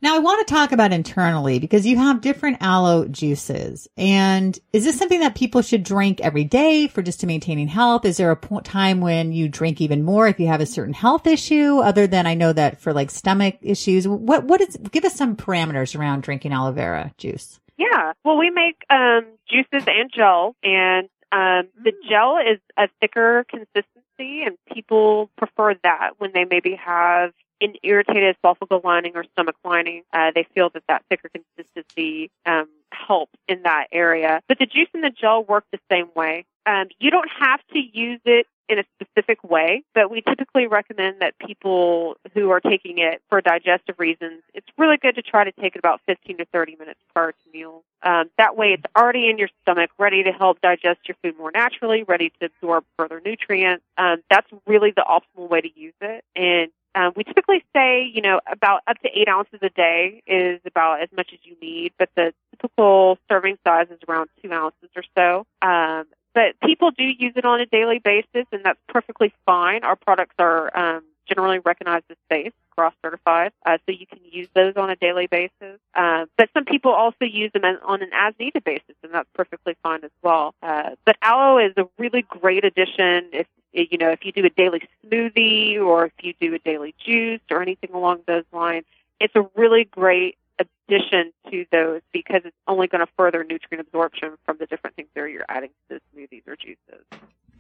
Now 0.01 0.15
I 0.15 0.19
want 0.19 0.45
to 0.45 0.53
talk 0.53 0.74
about 0.74 0.91
internally 0.91 1.59
because 1.59 1.85
you 1.85 1.95
have 1.97 2.19
different 2.19 2.57
aloe 2.59 3.07
juices. 3.07 3.88
And 3.95 4.59
is 4.74 4.83
this 4.83 4.97
something 4.97 5.21
that 5.21 5.33
people 5.33 5.62
should 5.62 5.83
drink 5.83 6.19
every 6.19 6.44
day 6.44 6.88
for 6.88 7.01
just 7.01 7.21
to 7.21 7.27
maintaining 7.27 7.69
health? 7.69 8.03
Is 8.03 8.18
there 8.18 8.31
a 8.31 8.35
po- 8.35 8.59
time 8.59 8.99
when 8.99 9.31
you 9.31 9.47
drink 9.47 9.80
even 9.80 10.04
more 10.04 10.28
if 10.28 10.40
you 10.42 10.47
have 10.47 10.59
a 10.59 10.66
certain 10.66 10.94
health 10.94 11.25
issue 11.25 11.78
other 11.80 12.06
than 12.06 12.28
I 12.28 12.33
know 12.33 12.52
that 12.52 12.81
for 12.81 12.92
like 12.92 13.11
stomach 13.11 13.56
issues? 13.61 14.06
What, 14.06 14.44
what 14.44 14.59
is, 14.59 14.75
give 14.92 15.06
us 15.06 15.16
some 15.16 15.37
parameters 15.37 15.97
around 15.97 16.23
drinking 16.23 16.52
aloe 16.52 16.73
vera 16.73 17.13
juice. 17.18 17.61
Yeah. 17.78 18.11
Well, 18.25 18.37
we 18.37 18.49
make 18.49 18.75
um, 18.90 19.25
juices 19.49 19.87
and 19.87 20.11
gel, 20.13 20.56
and 20.63 21.07
um, 21.31 21.69
the 21.81 21.92
Mm. 21.92 22.09
gel 22.09 22.37
is 22.37 22.59
a 22.78 22.87
thicker 22.99 23.45
consistency, 23.49 24.44
and 24.45 24.57
people 24.71 25.30
prefer 25.37 25.75
that 25.83 26.11
when 26.18 26.31
they 26.33 26.45
maybe 26.45 26.75
have 26.75 27.31
an 27.64 27.76
irritated 27.84 28.36
esophageal 28.44 28.84
lining 28.84 29.14
or 29.16 29.24
stomach 29.34 29.56
lining. 29.64 30.04
Uh, 30.12 30.32
they 30.34 30.46
feel 30.54 30.70
that 30.72 30.84
that 30.88 31.04
thicker 31.10 31.30
consistency 31.30 32.30
um, 32.46 32.68
helps 32.92 33.34
in 33.48 33.64
that 33.64 33.88
area. 33.92 34.42
But 34.48 34.60
the 34.60 34.66
juice 34.66 34.90
and 34.94 35.04
the 35.04 35.10
gel 35.10 35.44
work 35.44 35.66
the 35.72 35.80
same 35.90 36.10
way. 36.16 36.46
Um, 36.66 36.88
you 37.00 37.12
don't 37.12 37.30
have 37.40 37.60
to 37.74 37.80
use 37.80 38.22
it 38.26 38.48
in 38.70 38.80
a 38.80 38.84
specific 38.96 39.44
way, 39.44 39.84
but 39.94 40.10
we 40.10 40.22
typically 40.22 40.68
recommend 40.68 41.20
that 41.20 41.38
people 41.38 42.16
who 42.34 42.50
are 42.52 42.62
taking 42.62 42.98
it 42.98 43.22
for 43.30 43.42
digestive 43.42 44.00
reasons, 44.00 44.42
it's 44.54 44.68
really 44.78 44.98
good 44.98 45.16
to 45.16 45.22
try 45.22 45.44
to 45.44 45.52
take 45.52 45.76
it 45.76 45.80
about 45.80 46.00
15 46.08 46.38
to 46.38 46.46
30 46.46 46.78
minutes 46.78 47.00
prior 47.14 47.32
to 47.32 47.38
meals. 47.54 47.84
Um, 48.02 48.30
that 48.38 48.56
way, 48.56 48.68
it's 48.74 48.84
already 48.98 49.30
in 49.30 49.38
your 49.38 49.50
stomach, 49.62 49.90
ready 49.98 50.24
to 50.24 50.32
help 50.32 50.62
digest 50.62 51.02
your 51.08 51.16
food 51.22 51.38
more 51.38 51.52
naturally, 51.52 52.04
ready 52.04 52.32
to 52.40 52.46
absorb 52.46 52.86
further 52.98 53.22
nutrients. 53.24 53.84
Um, 53.98 54.24
that's 54.30 54.48
really 54.66 54.92
the 54.96 55.06
optimal 55.08 55.50
way 55.50 55.62
to 55.62 55.70
use 55.76 55.94
it. 56.02 56.24
And 56.36 56.72
um, 56.95 57.14
we 57.16 57.23
typically 57.23 57.64
say, 57.76 58.04
you 58.14 58.21
know, 58.21 58.40
about 58.52 58.81
up 58.88 59.00
to 59.00 59.09
eight 59.14 59.28
ounces 59.28 59.59
a 59.62 59.69
day 59.69 60.21
is 60.28 60.59
about 60.66 61.02
as 61.02 61.09
much 61.16 61.30
as 61.33 61.40
you 61.44 61.56
need, 61.62 61.94
but 61.97 62.09
the 62.16 62.33
typical 62.52 63.18
serving 63.30 63.57
size 63.66 63.88
is 63.90 64.00
around 64.07 64.30
two 64.42 64.52
ounces 64.52 64.90
or 64.95 65.04
so. 65.16 65.45
Um, 65.68 66.06
but 66.33 66.59
people 66.64 66.92
do 66.92 67.04
use 67.04 67.33
it 67.35 67.45
on 67.45 67.62
a 67.62 67.66
daily 67.66 68.00
basis, 68.00 68.47
and 68.52 68.64
that's 68.64 68.80
perfectly 68.88 69.33
fine. 69.45 69.83
Our 69.83 69.95
products 69.95 70.35
are 70.40 70.76
um, 70.78 71.04
generally 71.28 71.59
recognized 71.59 72.06
as 72.09 72.18
safe, 72.31 72.54
cross 72.71 72.94
certified, 73.04 73.52
uh, 73.66 73.78
so 73.85 73.92
you 73.92 74.07
can 74.07 74.19
use 74.30 74.47
those 74.56 74.73
on 74.76 74.90
a 74.90 74.95
daily 74.95 75.28
basis. 75.28 75.80
Uh, 75.94 76.26
but 76.38 76.50
some 76.54 76.66
people 76.66 76.92
also 76.92 77.26
use 77.26 77.52
them 77.54 77.64
on 77.64 78.02
an 78.02 78.09
as 78.14 78.33
needed 78.40 78.64
basis, 78.64 78.95
and 79.04 79.14
that's 79.14 79.30
perfectly 79.33 79.76
fine 79.83 80.04
as 80.04 80.12
well. 80.21 80.56
Uh, 80.62 80.92
but 81.06 81.16
aloe 81.21 81.59
is 81.59 81.73
a 81.78 81.88
really 81.97 82.23
great 82.23 82.66
addition 82.66 83.30
if 83.31 83.47
you 83.73 83.97
know 83.97 84.09
if 84.09 84.23
you 84.23 84.31
do 84.31 84.45
a 84.45 84.49
daily 84.49 84.87
smoothie 85.06 85.80
or 85.80 86.06
if 86.06 86.13
you 86.21 86.33
do 86.39 86.53
a 86.53 86.59
daily 86.59 86.94
juice 87.03 87.42
or 87.49 87.61
anything 87.61 87.92
along 87.94 88.21
those 88.27 88.45
lines. 88.51 88.85
It's 89.19 89.35
a 89.35 89.47
really 89.56 89.85
great 89.85 90.37
addition 90.59 91.31
to 91.49 91.65
those 91.71 92.01
because 92.11 92.42
it's 92.45 92.56
only 92.68 92.87
going 92.87 93.06
to 93.06 93.11
further 93.18 93.44
nutrient 93.44 93.87
absorption 93.87 94.37
from 94.45 94.57
the 94.57 94.65
different 94.65 94.95
things 94.95 95.07
that 95.15 95.30
you're 95.30 95.45
adding 95.49 95.69
to 95.89 95.99
the 95.99 96.19
smoothies 96.19 96.47
or 96.47 96.56
juices. 96.56 97.06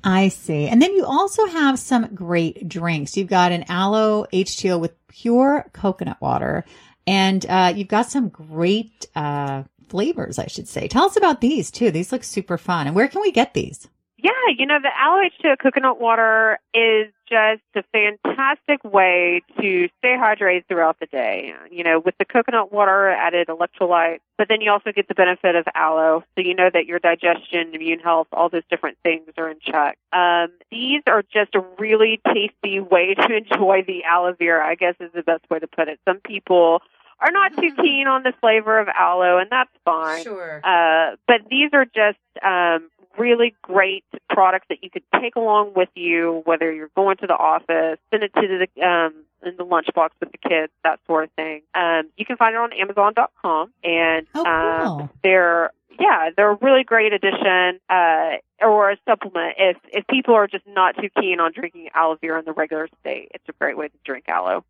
I 0.03 0.27
see. 0.27 0.67
And 0.67 0.81
then 0.81 0.93
you 0.93 1.05
also 1.05 1.45
have 1.45 1.79
some 1.79 2.13
great 2.13 2.67
drinks. 2.67 3.15
You've 3.15 3.29
got 3.29 3.53
an 3.53 3.65
aloe 3.69 4.25
H2O 4.33 4.79
with 4.79 5.07
pure 5.07 5.65
coconut 5.71 6.19
water, 6.19 6.65
and 7.07 7.45
uh, 7.47 7.73
you've 7.75 7.87
got 7.87 8.09
some 8.11 8.27
great 8.27 9.07
uh, 9.15 9.63
flavors, 9.87 10.39
I 10.39 10.47
should 10.47 10.67
say. 10.67 10.87
Tell 10.87 11.05
us 11.05 11.15
about 11.15 11.39
these 11.39 11.71
too. 11.71 11.89
These 11.89 12.11
look 12.11 12.23
super 12.23 12.57
fun. 12.57 12.87
And 12.87 12.95
where 12.95 13.07
can 13.07 13.21
we 13.21 13.31
get 13.31 13.53
these? 13.53 13.87
Yeah, 14.23 14.31
you 14.57 14.65
know, 14.65 14.79
the 14.81 14.89
aloe 14.97 15.21
H2O 15.43 15.59
coconut 15.59 15.99
water 15.99 16.57
is 16.73 17.11
just 17.29 17.61
a 17.75 17.83
fantastic 17.91 18.81
way 18.85 19.41
to 19.59 19.89
stay 19.97 20.15
hydrated 20.17 20.65
throughout 20.69 20.97
the 21.01 21.07
day. 21.07 21.53
You 21.69 21.83
know, 21.83 21.99
with 21.99 22.15
the 22.17 22.23
coconut 22.23 22.71
water 22.71 23.09
added 23.09 23.49
electrolyte, 23.49 24.19
but 24.37 24.47
then 24.47 24.61
you 24.61 24.71
also 24.71 24.93
get 24.93 25.09
the 25.09 25.13
benefit 25.13 25.55
of 25.55 25.65
aloe. 25.75 26.23
So 26.35 26.41
you 26.41 26.55
know 26.55 26.69
that 26.73 26.85
your 26.85 26.99
digestion, 26.99 27.75
immune 27.75 27.99
health, 27.99 28.27
all 28.31 28.47
those 28.47 28.63
different 28.69 28.97
things 29.03 29.27
are 29.37 29.49
in 29.49 29.57
check. 29.59 29.97
Um, 30.13 30.53
these 30.71 31.01
are 31.05 31.23
just 31.23 31.53
a 31.53 31.59
really 31.77 32.21
tasty 32.33 32.79
way 32.79 33.15
to 33.15 33.35
enjoy 33.35 33.83
the 33.85 34.05
aloe 34.05 34.35
vera, 34.39 34.65
I 34.65 34.75
guess 34.75 34.95
is 35.01 35.11
the 35.13 35.23
best 35.23 35.43
way 35.49 35.59
to 35.59 35.67
put 35.67 35.89
it. 35.89 35.99
Some 36.07 36.21
people 36.21 36.81
are 37.19 37.31
not 37.31 37.55
too 37.57 37.71
keen 37.81 38.07
on 38.07 38.23
the 38.23 38.33
flavor 38.39 38.79
of 38.79 38.87
aloe, 38.87 39.37
and 39.37 39.49
that's 39.49 39.71
fine. 39.83 40.23
Sure. 40.23 40.61
Uh, 40.63 41.17
but 41.27 41.41
these 41.49 41.71
are 41.73 41.85
just 41.85 42.19
um, 42.41 42.89
really 43.17 43.55
great 43.61 44.03
products 44.29 44.65
that 44.69 44.83
you 44.83 44.89
could 44.89 45.03
take 45.19 45.35
along 45.35 45.73
with 45.75 45.89
you, 45.95 46.41
whether 46.45 46.71
you're 46.71 46.91
going 46.95 47.17
to 47.17 47.27
the 47.27 47.35
office, 47.35 47.99
send 48.11 48.23
it 48.23 48.33
to 48.35 48.41
the 48.75 48.81
um, 48.83 49.13
in 49.45 49.57
the 49.57 49.65
lunchbox 49.65 50.09
with 50.19 50.31
the 50.31 50.37
kids, 50.37 50.71
that 50.83 50.99
sort 51.05 51.25
of 51.25 51.31
thing. 51.31 51.61
Um, 51.75 52.09
you 52.17 52.25
can 52.25 52.37
find 52.37 52.55
it 52.55 52.57
on 52.57 52.73
Amazon.com, 52.73 53.73
and 53.83 54.27
oh, 54.35 54.43
cool. 54.43 55.01
um, 55.01 55.09
they're 55.23 55.71
yeah, 55.99 56.29
they're 56.35 56.51
a 56.51 56.57
really 56.61 56.83
great 56.83 57.13
addition 57.13 57.79
uh, 57.89 58.37
or 58.61 58.91
a 58.91 58.97
supplement. 59.07 59.55
If 59.57 59.77
if 59.91 60.07
people 60.07 60.33
are 60.33 60.47
just 60.47 60.65
not 60.67 60.95
too 60.95 61.09
keen 61.19 61.39
on 61.39 61.51
drinking 61.53 61.89
aloe 61.93 62.17
vera 62.19 62.39
in 62.39 62.45
the 62.45 62.53
regular 62.53 62.87
state, 63.01 63.29
it's 63.33 63.47
a 63.49 63.53
great 63.53 63.77
way 63.77 63.89
to 63.89 63.97
drink 64.03 64.25
aloe. 64.27 64.63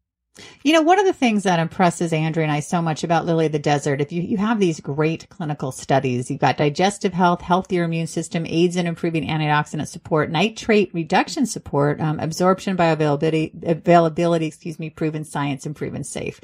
You 0.63 0.74
know, 0.74 0.82
one 0.82 1.00
of 1.00 1.06
the 1.06 1.13
things 1.13 1.44
that 1.44 1.60
impresses 1.60 2.12
Andrea 2.12 2.44
and 2.44 2.52
I 2.52 2.60
so 2.60 2.82
much 2.82 3.04
about 3.04 3.25
Lily 3.25 3.46
of 3.46 3.52
the 3.52 3.60
Desert, 3.60 4.02
if 4.02 4.12
you, 4.12 4.24
you 4.24 4.38
have 4.38 4.60
these 4.60 4.80
great 4.80 5.30
clinical 5.30 5.72
studies, 5.72 6.32
you've 6.32 6.40
got 6.40 6.58
digestive 6.58 7.13
health, 7.13 7.42
healthier 7.42 7.84
immune 7.84 8.08
system, 8.08 8.46
aids 8.48 8.75
in 8.75 8.88
improving 8.88 9.28
antioxidant 9.28 9.88
support, 9.88 10.32
nitrate 10.32 10.92
reduction 10.94 11.46
support, 11.46 12.02
um, 12.02 12.20
absorption 12.20 12.75
bioavailability, 12.75 13.63
availability, 13.63 14.48
excuse 14.48 14.80
me, 14.80 14.90
proven 14.90 15.24
science 15.24 15.68
and 15.68 15.75
proven 15.75 16.04
safe. 16.04 16.42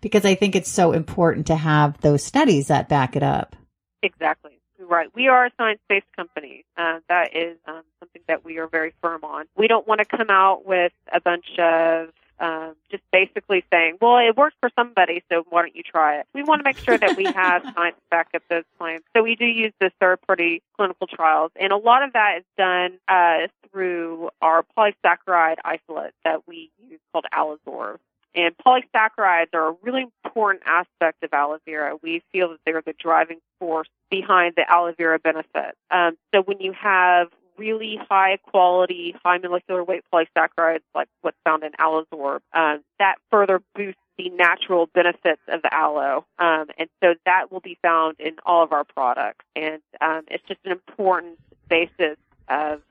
Because 0.00 0.24
I 0.24 0.36
think 0.36 0.54
it's 0.54 0.70
so 0.70 0.92
important 0.92 1.48
to 1.48 1.56
have 1.56 2.00
those 2.00 2.22
studies 2.22 2.68
that 2.68 2.88
back 2.88 3.16
it 3.16 3.22
up. 3.24 3.56
Exactly. 4.02 4.58
Right. 4.78 5.08
We 5.14 5.28
are 5.28 5.46
a 5.46 5.50
science-based 5.56 6.06
company. 6.14 6.64
Uh, 6.76 6.98
that 7.08 7.36
is 7.36 7.56
um, 7.66 7.82
something 8.00 8.22
that 8.28 8.44
we 8.44 8.58
are 8.58 8.66
very 8.66 8.92
firm 9.00 9.24
on. 9.24 9.46
We 9.56 9.68
don't 9.68 9.86
want 9.86 10.00
to 10.00 10.04
come 10.04 10.28
out 10.28 10.66
with 10.66 10.92
a 11.12 11.20
bunch 11.20 11.46
of 11.58 12.08
um, 12.40 12.74
basically 13.12 13.64
saying, 13.72 13.98
well, 14.00 14.18
it 14.18 14.36
worked 14.36 14.56
for 14.60 14.70
somebody, 14.76 15.22
so 15.30 15.44
why 15.50 15.62
don't 15.62 15.76
you 15.76 15.82
try 15.82 16.18
it? 16.18 16.26
We 16.34 16.42
want 16.42 16.60
to 16.60 16.64
make 16.64 16.78
sure 16.78 16.98
that 16.98 17.16
we 17.16 17.24
have 17.24 17.62
science 17.76 17.96
back 18.10 18.28
up 18.34 18.42
those 18.48 18.64
claims. 18.78 19.02
So 19.14 19.22
we 19.22 19.36
do 19.36 19.44
use 19.44 19.72
the 19.80 19.90
third 20.00 20.20
party 20.26 20.62
clinical 20.76 21.06
trials, 21.06 21.52
and 21.60 21.72
a 21.72 21.76
lot 21.76 22.02
of 22.02 22.14
that 22.14 22.38
is 22.38 22.44
done 22.56 22.98
uh, 23.06 23.48
through 23.70 24.30
our 24.40 24.64
polysaccharide 24.76 25.56
isolate 25.64 26.14
that 26.24 26.46
we 26.48 26.70
use 26.88 27.00
called 27.12 27.26
Aloesorb. 27.32 27.98
And 28.34 28.54
polysaccharides 28.56 29.52
are 29.52 29.68
a 29.68 29.76
really 29.82 30.06
important 30.24 30.62
aspect 30.66 31.22
of 31.22 31.34
aloe 31.34 31.58
vera. 31.66 31.96
We 32.02 32.22
feel 32.32 32.48
that 32.50 32.60
they're 32.64 32.82
the 32.84 32.94
driving 32.98 33.40
force 33.58 33.88
behind 34.10 34.54
the 34.56 34.64
aloe 34.70 34.94
vera 34.96 35.18
benefit. 35.18 35.76
Um, 35.90 36.16
so 36.34 36.42
when 36.42 36.58
you 36.60 36.72
have 36.72 37.28
really 37.56 37.98
high 38.08 38.38
quality, 38.38 39.14
high 39.24 39.38
molecular 39.38 39.84
weight 39.84 40.04
polysaccharides 40.12 40.82
like 40.94 41.08
what's 41.20 41.36
found 41.44 41.64
in 41.64 41.72
Aloesorb, 41.72 42.40
um, 42.52 42.80
that 42.98 43.16
further 43.30 43.62
boosts 43.74 44.00
the 44.18 44.30
natural 44.30 44.88
benefits 44.94 45.40
of 45.48 45.60
aloe. 45.70 46.24
Um, 46.38 46.66
and 46.78 46.88
so 47.02 47.14
that 47.24 47.50
will 47.50 47.60
be 47.60 47.78
found 47.82 48.16
in 48.18 48.36
all 48.44 48.62
of 48.62 48.72
our 48.72 48.84
products. 48.84 49.44
And 49.56 49.80
um, 50.00 50.22
it's 50.28 50.44
just 50.46 50.60
an 50.64 50.72
important 50.72 51.38
basis 51.68 52.18
of 52.48 52.82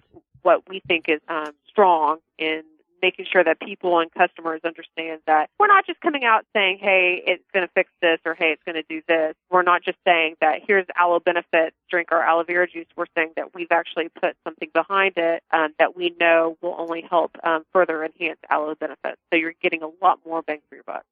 what 0.41 0.67
we 0.67 0.81
think 0.87 1.05
is 1.07 1.21
um, 1.27 1.51
strong 1.69 2.17
in 2.37 2.63
making 3.01 3.25
sure 3.31 3.43
that 3.43 3.59
people 3.59 3.99
and 3.99 4.11
customers 4.11 4.61
understand 4.63 5.21
that 5.27 5.49
we're 5.59 5.67
not 5.67 5.85
just 5.85 5.99
coming 6.01 6.23
out 6.23 6.45
saying, 6.53 6.79
hey, 6.81 7.21
it's 7.25 7.43
going 7.53 7.65
to 7.65 7.71
fix 7.73 7.89
this 8.01 8.19
or 8.25 8.33
hey, 8.33 8.51
it's 8.51 8.63
going 8.63 8.75
to 8.75 8.83
do 8.87 9.01
this. 9.07 9.35
We're 9.49 9.63
not 9.63 9.83
just 9.83 9.97
saying 10.05 10.35
that 10.41 10.59
here's 10.65 10.85
aloe 10.95 11.19
benefits, 11.19 11.75
drink 11.89 12.11
our 12.11 12.23
aloe 12.23 12.43
vera 12.43 12.67
juice. 12.67 12.87
We're 12.95 13.05
saying 13.15 13.31
that 13.35 13.53
we've 13.53 13.71
actually 13.71 14.09
put 14.09 14.35
something 14.43 14.69
behind 14.73 15.13
it 15.17 15.43
um, 15.51 15.73
that 15.79 15.95
we 15.95 16.15
know 16.19 16.57
will 16.61 16.75
only 16.77 17.03
help 17.09 17.35
um, 17.43 17.63
further 17.73 18.03
enhance 18.03 18.39
aloe 18.49 18.75
benefits. 18.75 19.17
So 19.31 19.37
you're 19.37 19.53
getting 19.61 19.83
a 19.83 19.89
lot 20.01 20.19
more 20.25 20.41
bang 20.41 20.59
for 20.69 20.75
your 20.75 20.83
buck. 20.83 21.03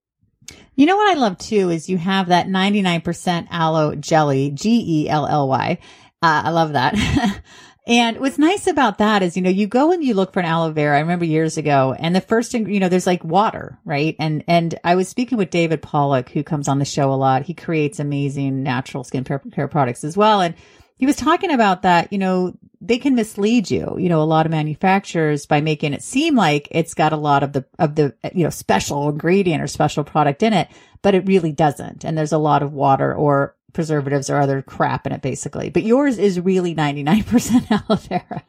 You 0.76 0.86
know 0.86 0.96
what 0.96 1.16
I 1.16 1.20
love 1.20 1.38
too 1.38 1.70
is 1.70 1.90
you 1.90 1.98
have 1.98 2.28
that 2.28 2.48
99% 2.48 3.48
aloe 3.52 3.96
jelly, 3.96 4.52
G 4.52 5.04
E 5.04 5.10
L 5.10 5.28
L 5.28 5.48
Y. 5.48 5.78
Uh, 6.22 6.42
I 6.46 6.50
love 6.50 6.74
that. 6.74 6.96
And 7.90 8.20
what's 8.20 8.38
nice 8.38 8.68
about 8.68 9.00
that 9.00 9.24
is, 9.24 9.36
you 9.36 9.42
know, 9.42 9.50
you 9.50 9.66
go 9.66 9.92
and 9.92 10.04
you 10.04 10.14
look 10.14 10.32
for 10.32 10.40
an 10.40 10.46
aloe 10.46 10.72
vera. 10.72 10.96
I 10.96 11.00
remember 11.00 11.26
years 11.26 11.58
ago 11.58 11.96
and 11.98 12.16
the 12.16 12.22
first, 12.22 12.52
thing, 12.52 12.72
you 12.72 12.80
know, 12.80 12.88
there's 12.88 13.08
like 13.08 13.24
water, 13.24 13.80
right? 13.84 14.16
And, 14.20 14.44
and 14.48 14.76
I 14.84 14.94
was 14.94 15.10
speaking 15.10 15.40
with 15.40 15.50
David 15.50 15.82
Pollock, 15.82 16.30
who 16.30 16.44
comes 16.44 16.68
on 16.68 16.78
the 16.78 16.86
show 16.86 17.12
a 17.12 17.16
lot. 17.16 17.48
He 17.48 17.56
creates 17.56 18.00
amazing 18.00 18.62
natural 18.62 19.04
skin 19.04 19.24
care 19.24 19.68
products 19.68 20.04
as 20.04 20.16
well. 20.16 20.40
And 20.40 20.54
he 20.98 21.08
was 21.08 21.16
talking 21.16 21.50
about 21.50 21.82
that, 21.82 22.14
you 22.14 22.20
know, 22.20 22.54
they 22.80 23.00
can 23.00 23.16
mislead 23.16 23.72
you, 23.72 23.96
you 23.98 24.08
know, 24.08 24.22
a 24.22 24.24
lot 24.24 24.46
of 24.46 24.52
manufacturers 24.52 25.48
by 25.48 25.60
making 25.60 25.94
it 25.94 26.04
seem 26.04 26.36
like 26.36 26.68
it's 26.70 26.94
got 26.94 27.12
a 27.12 27.18
lot 27.18 27.42
of 27.42 27.54
the, 27.54 27.66
of 27.80 27.96
the, 27.96 28.14
you 28.36 28.44
know, 28.44 28.52
special 28.52 29.10
ingredient 29.10 29.64
or 29.64 29.68
special 29.68 30.04
product 30.04 30.44
in 30.44 30.54
it, 30.54 30.68
but 31.02 31.16
it 31.16 31.26
really 31.26 31.54
doesn't. 31.54 32.06
And 32.06 32.16
there's 32.16 32.34
a 32.34 32.38
lot 32.38 32.62
of 32.62 32.72
water 32.72 33.16
or 33.16 33.56
preservatives 33.74 34.30
or 34.30 34.38
other 34.38 34.62
crap 34.62 35.06
in 35.06 35.14
it, 35.14 35.22
basically. 35.22 35.70
But 35.70 35.84
yours 35.84 36.18
is 36.18 36.40
really 36.40 36.76
99% 36.76 37.72
aloe 37.90 37.96
vera. 37.98 38.44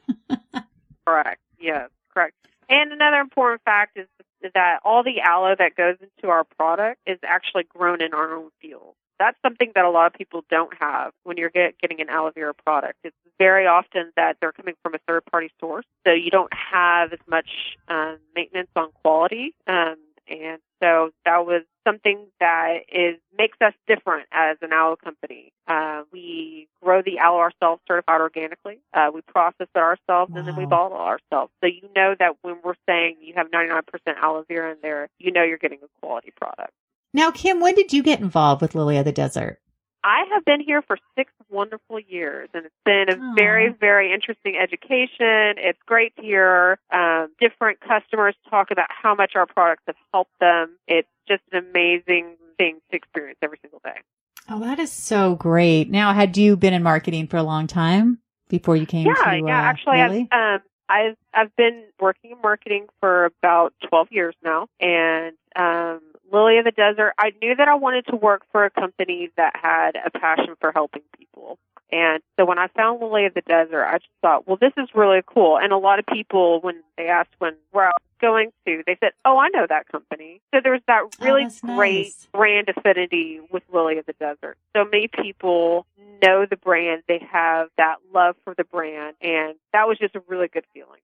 correct. 1.07 1.41
Yes, 1.61 1.91
correct. 2.13 2.35
And 2.69 2.93
another 2.93 3.19
important 3.19 3.63
fact 3.65 3.99
is 3.99 4.07
that 4.55 4.81
all 4.85 5.03
the 5.03 5.21
aloe 5.21 5.55
that 5.59 5.77
goes 5.77 5.97
into 6.01 6.31
our 6.31 6.45
product 6.45 7.01
is 7.07 7.19
actually 7.23 7.65
grown 7.65 8.01
in 8.01 8.15
our 8.15 8.35
own 8.35 8.51
field. 8.61 8.95
That's 9.19 9.37
something 9.43 9.71
that 9.75 9.85
a 9.85 9.91
lot 9.91 10.07
of 10.07 10.15
people 10.15 10.45
don't 10.49 10.73
have 10.81 11.13
when 11.25 11.37
you're 11.37 11.51
get, 11.51 11.79
getting 11.79 12.01
an 12.01 12.09
aloe 12.09 12.31
vera 12.31 12.55
product. 12.55 12.97
It's 13.05 13.17
very 13.39 13.67
often 13.67 14.13
that 14.17 14.39
they're 14.41 14.53
coming 14.53 14.75
from 14.83 14.95
a 14.95 14.99
third 15.07 15.27
party 15.27 15.51
source, 15.61 15.85
so 16.07 16.13
you 16.13 16.31
don't 16.31 16.53
have 16.55 17.13
as 17.13 17.19
much 17.29 17.77
um, 17.89 18.17
maintenance 18.35 18.71
on 18.77 18.91
quality. 19.03 19.55
Um, 19.67 19.97
and 20.31 20.59
so 20.83 21.11
that 21.25 21.45
was 21.45 21.63
something 21.87 22.27
that 22.39 22.81
is 22.89 23.17
makes 23.37 23.59
us 23.61 23.75
different 23.87 24.27
as 24.33 24.57
an 24.63 24.73
aloe 24.73 24.97
company. 24.97 25.53
Uh, 25.67 26.03
we 26.13 26.69
grow 26.83 27.03
the 27.03 27.19
aloe 27.19 27.39
ourselves, 27.39 27.83
certified 27.87 28.21
organically. 28.21 28.79
Uh, 28.95 29.11
we 29.13 29.21
process 29.23 29.67
it 29.75 29.79
ourselves, 29.79 30.31
wow. 30.33 30.39
and 30.39 30.49
then 30.49 30.57
we 30.57 30.67
bottle 30.67 30.99
ourselves. 30.99 31.53
So 31.61 31.67
you 31.67 31.89
know 31.95 32.15
that 32.19 32.37
when 32.43 32.57
we're 32.65 32.75
saying 32.89 33.17
you 33.21 33.35
have 33.37 33.51
99% 33.51 33.83
aloe 34.23 34.45
vera 34.49 34.73
in 34.73 34.79
there, 34.83 35.09
you 35.19 35.33
know 35.33 35.43
you're 35.43 35.59
getting 35.59 35.81
a 35.83 36.01
quality 36.01 36.33
product. 36.37 36.73
Now, 37.13 37.31
Kim, 37.31 37.61
when 37.61 37.75
did 37.75 37.93
you 37.93 38.03
get 38.03 38.21
involved 38.21 38.63
with 38.63 38.75
Lily 38.75 38.97
of 38.97 39.05
the 39.05 39.13
Desert? 39.13 39.61
I 40.03 40.25
have 40.33 40.45
been 40.45 40.61
here 40.61 40.83
for 40.83 40.99
six 41.17 41.31
wonderful 41.51 42.01
years, 42.01 42.49
and 42.55 42.65
it's 42.67 42.75
been 42.85 43.07
a 43.11 43.35
very, 43.35 43.69
very 43.69 44.13
interesting 44.15 44.57
education. 44.57 45.59
It's 45.59 45.79
great 45.87 46.17
to 46.17 46.23
hear 46.23 46.79
um, 46.93 47.29
different 47.39 47.81
customers 47.81 48.35
talk 48.49 48.71
about 48.71 48.87
how 48.89 49.15
much 49.15 49.33
our 49.35 49.47
products 49.47 49.83
have 49.87 49.97
helped 50.13 50.39
them. 50.41 50.77
It's 50.89 51.09
just 51.29 51.43
an 51.53 51.67
amazing 51.71 52.37
thing 52.57 52.81
to 52.91 52.97
experience 52.97 53.39
every 53.43 53.59
single 53.61 53.81
day. 53.85 54.01
Oh, 54.49 54.61
that 54.61 54.79
is 54.79 54.91
so 54.91 55.35
great. 55.35 55.91
Now, 55.91 56.13
had 56.13 56.37
you 56.37 56.57
been 56.57 56.75
in 56.75 56.83
marketing 56.83 57.27
for 57.27 57.37
a 57.37 57.43
long 57.43 57.67
time 57.67 58.21
before 58.49 58.77
you 58.77 58.87
came 58.87 59.07
yeah, 59.07 59.15
to 59.15 59.43
Yeah, 59.47 59.59
uh, 59.59 59.63
actually, 59.63 59.99
Lily? 59.99 60.29
I've, 60.33 60.61
um, 60.61 60.61
I've, 60.89 61.17
I've 61.33 61.57
been 61.57 61.85
working 62.01 62.33
in 62.33 62.41
marketing 62.43 62.87
for 63.01 63.27
about 63.27 63.75
12 63.89 64.09
years 64.11 64.35
now, 64.43 64.67
and 64.81 65.37
um, 65.55 66.01
Lily 66.33 66.59
of 66.59 66.65
the 66.65 66.71
Desert, 66.71 67.13
I 67.19 67.33
knew 67.43 67.55
that 67.57 67.69
I 67.69 67.75
wanted 67.75 68.07
to 68.07 68.17
work 68.17 68.43
for 68.53 68.65
a 68.65 68.71
company 68.71 69.31
that 69.37 69.55
had 69.61 69.93
a 69.97 70.11
passion 70.11 70.55
for 70.61 70.73
helping 70.73 71.03
people. 71.19 71.59
And 71.93 72.23
so 72.39 72.45
when 72.45 72.59
I 72.59 72.69
found 72.69 73.01
Lily 73.01 73.27
of 73.27 73.35
the 73.35 73.41
Desert, 73.41 73.85
I 73.85 73.99
just 73.99 74.11
thought, 74.23 74.47
well, 74.47 74.57
this 74.61 74.73
is 74.77 74.89
really 74.95 75.23
cool. 75.27 75.59
And 75.59 75.73
a 75.73 75.77
lot 75.77 75.99
of 75.99 76.07
people, 76.07 76.61
when 76.61 76.83
they 76.97 77.09
asked 77.09 77.31
when 77.39 77.55
where 77.73 77.87
I 77.87 77.89
was 77.89 78.03
going 78.21 78.53
to, 78.67 78.83
they 78.87 78.97
said, 79.01 79.11
oh, 79.25 79.39
I 79.39 79.49
know 79.49 79.67
that 79.69 79.89
company. 79.89 80.41
So 80.55 80.61
there 80.63 80.73
was 80.73 80.83
that 80.87 81.03
oh, 81.05 81.25
really 81.25 81.47
Oh, 81.47 81.75
great 81.77 82.07
nice. 82.07 82.29
brand 82.33 82.69
affinity 82.69 83.41
with 83.51 83.65
Lily 83.73 83.99
of 83.99 84.07
the 84.07 84.13
Desert. 84.13 84.57
So 84.77 84.85
many 84.85 85.09
people 85.09 85.85
know 86.23 86.47
the 86.49 86.57
brand. 86.57 87.03
They 87.09 87.27
have 87.33 87.69
that 87.77 87.97
love 88.15 88.37
for 88.45 88.55
the 88.55 88.65
brand. 88.65 89.17
And 89.21 89.57
that 89.73 89.89
was 89.89 89.99
just 89.99 90.15
a 90.15 90.23
really 90.29 90.47
good 90.49 90.67
feeling. 90.73 91.01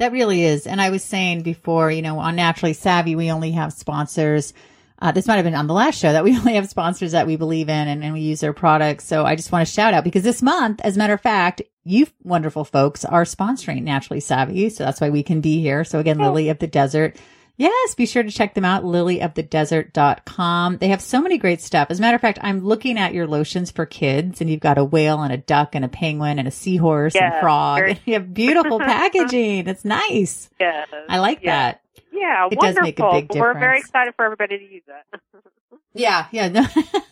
That 0.00 0.12
really 0.12 0.42
is. 0.42 0.66
And 0.66 0.80
I 0.80 0.88
was 0.88 1.04
saying 1.04 1.42
before, 1.42 1.90
you 1.90 2.00
know, 2.00 2.20
on 2.20 2.34
Naturally 2.34 2.72
Savvy, 2.72 3.16
we 3.16 3.30
only 3.30 3.50
have 3.50 3.70
sponsors. 3.70 4.54
Uh, 4.98 5.12
this 5.12 5.26
might 5.26 5.36
have 5.36 5.44
been 5.44 5.54
on 5.54 5.66
the 5.66 5.74
last 5.74 5.98
show 5.98 6.10
that 6.10 6.24
we 6.24 6.34
only 6.38 6.54
have 6.54 6.70
sponsors 6.70 7.12
that 7.12 7.26
we 7.26 7.36
believe 7.36 7.68
in 7.68 7.86
and, 7.86 8.02
and 8.02 8.14
we 8.14 8.20
use 8.20 8.40
their 8.40 8.54
products. 8.54 9.04
So 9.04 9.26
I 9.26 9.36
just 9.36 9.52
want 9.52 9.68
to 9.68 9.70
shout 9.70 9.92
out 9.92 10.02
because 10.02 10.22
this 10.22 10.40
month, 10.40 10.80
as 10.82 10.96
a 10.96 10.98
matter 10.98 11.12
of 11.12 11.20
fact, 11.20 11.60
you 11.84 12.06
wonderful 12.22 12.64
folks 12.64 13.04
are 13.04 13.24
sponsoring 13.24 13.82
Naturally 13.82 14.20
Savvy. 14.20 14.70
So 14.70 14.84
that's 14.84 15.02
why 15.02 15.10
we 15.10 15.22
can 15.22 15.42
be 15.42 15.60
here. 15.60 15.84
So 15.84 15.98
again, 15.98 16.16
Lily 16.16 16.48
of 16.48 16.60
the 16.60 16.66
Desert. 16.66 17.18
Yes, 17.60 17.94
be 17.94 18.06
sure 18.06 18.22
to 18.22 18.30
check 18.30 18.54
them 18.54 18.64
out, 18.64 18.84
lilyofthedesert.com. 18.84 20.78
They 20.78 20.88
have 20.88 21.02
so 21.02 21.20
many 21.20 21.36
great 21.36 21.60
stuff. 21.60 21.88
As 21.90 21.98
a 21.98 22.00
matter 22.00 22.14
of 22.14 22.22
fact, 22.22 22.38
I'm 22.40 22.60
looking 22.64 22.96
at 22.98 23.12
your 23.12 23.26
lotions 23.26 23.70
for 23.70 23.84
kids 23.84 24.40
and 24.40 24.48
you've 24.48 24.60
got 24.60 24.78
a 24.78 24.84
whale 24.84 25.20
and 25.20 25.30
a 25.30 25.36
duck 25.36 25.74
and 25.74 25.84
a 25.84 25.88
penguin 25.88 26.38
and 26.38 26.48
a 26.48 26.50
seahorse 26.50 27.14
and 27.14 27.20
Yeah, 27.34 27.40
frog. 27.42 27.78
very- 27.80 28.00
you 28.06 28.14
have 28.14 28.32
beautiful 28.32 28.78
packaging. 28.80 29.68
It's 29.68 29.84
nice. 29.84 30.48
Yes. 30.58 30.88
I 31.08 31.18
like 31.18 31.40
Yeah. 31.42 31.72
that. 31.72 31.82
Yeah, 32.12 32.48
It 32.50 32.58
does 32.58 32.76
make 32.80 32.98
a 32.98 33.10
big 33.12 33.28
difference. 33.28 33.54
We're 33.54 33.60
very 33.60 33.78
excited 33.78 34.14
for 34.14 34.24
everybody 34.24 34.56
to 34.58 34.64
use 34.64 34.82
it. 34.88 35.20
Yeah, 35.92 36.26
yeah. 36.30 36.48
no. 36.48 36.64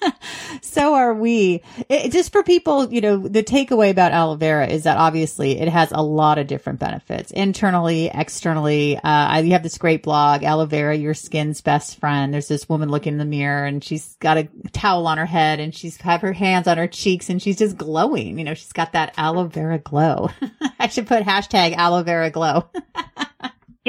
so 0.63 0.95
are 0.95 1.13
we. 1.13 1.63
It, 1.89 2.13
just 2.13 2.31
for 2.31 2.45
people, 2.45 2.93
you 2.93 3.01
know, 3.01 3.17
the 3.17 3.43
takeaway 3.43 3.91
about 3.91 4.13
aloe 4.13 4.37
vera 4.37 4.69
is 4.69 4.85
that 4.85 4.97
obviously 4.99 5.59
it 5.59 5.69
has 5.69 5.91
a 5.91 6.01
lot 6.01 6.39
of 6.39 6.47
different 6.47 6.79
benefits 6.79 7.33
internally, 7.33 8.09
externally. 8.13 8.97
Uh, 8.97 9.01
I, 9.03 9.41
you 9.41 9.53
have 9.53 9.65
this 9.65 9.79
great 9.79 10.05
blog, 10.05 10.45
aloe 10.45 10.67
vera, 10.67 10.95
your 10.95 11.15
skin's 11.15 11.61
best 11.61 11.99
friend. 11.99 12.33
There's 12.33 12.49
this 12.49 12.69
woman 12.69 12.89
looking 12.89 13.15
in 13.15 13.19
the 13.19 13.25
mirror 13.25 13.67
and 13.67 13.83
she's 13.83 14.15
got 14.21 14.39
a 14.39 14.49
towel 14.73 15.09
on 15.09 15.19
her 15.19 15.27
head 15.27 15.59
and 15.59 15.75
she's 15.75 15.97
have 16.03 16.21
her 16.21 16.33
hands 16.33 16.69
on 16.69 16.79
her 16.79 16.87
cheeks 16.87 17.29
and 17.31 17.43
she's 17.43 17.59
just 17.59 17.77
glowing. 17.77 18.39
You 18.39 18.45
know, 18.45 18.55
she's 18.55 18.73
got 18.73 18.93
that 18.93 19.13
aloe 19.17 19.49
vera 19.49 19.79
glow. 19.79 20.31
I 20.79 20.87
should 20.87 21.09
put 21.09 21.25
hashtag 21.25 21.75
aloe 21.75 22.05
vera 22.05 22.31
glow. 22.31 22.69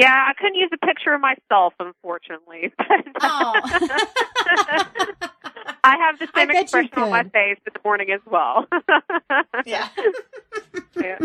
Yeah, 0.00 0.26
I 0.28 0.32
couldn't 0.32 0.54
use 0.54 0.70
a 0.72 0.86
picture 0.86 1.12
of 1.12 1.20
myself, 1.20 1.74
unfortunately. 1.78 2.72
Oh. 3.22 3.52
I 5.84 5.96
have 5.96 6.18
the 6.18 6.28
same 6.34 6.50
expression 6.50 6.90
on 6.96 7.10
my 7.10 7.24
face 7.24 7.58
this 7.66 7.74
morning 7.84 8.10
as 8.10 8.20
well. 8.26 8.66
Yeah. 9.66 9.88
Yeah. 10.96 11.18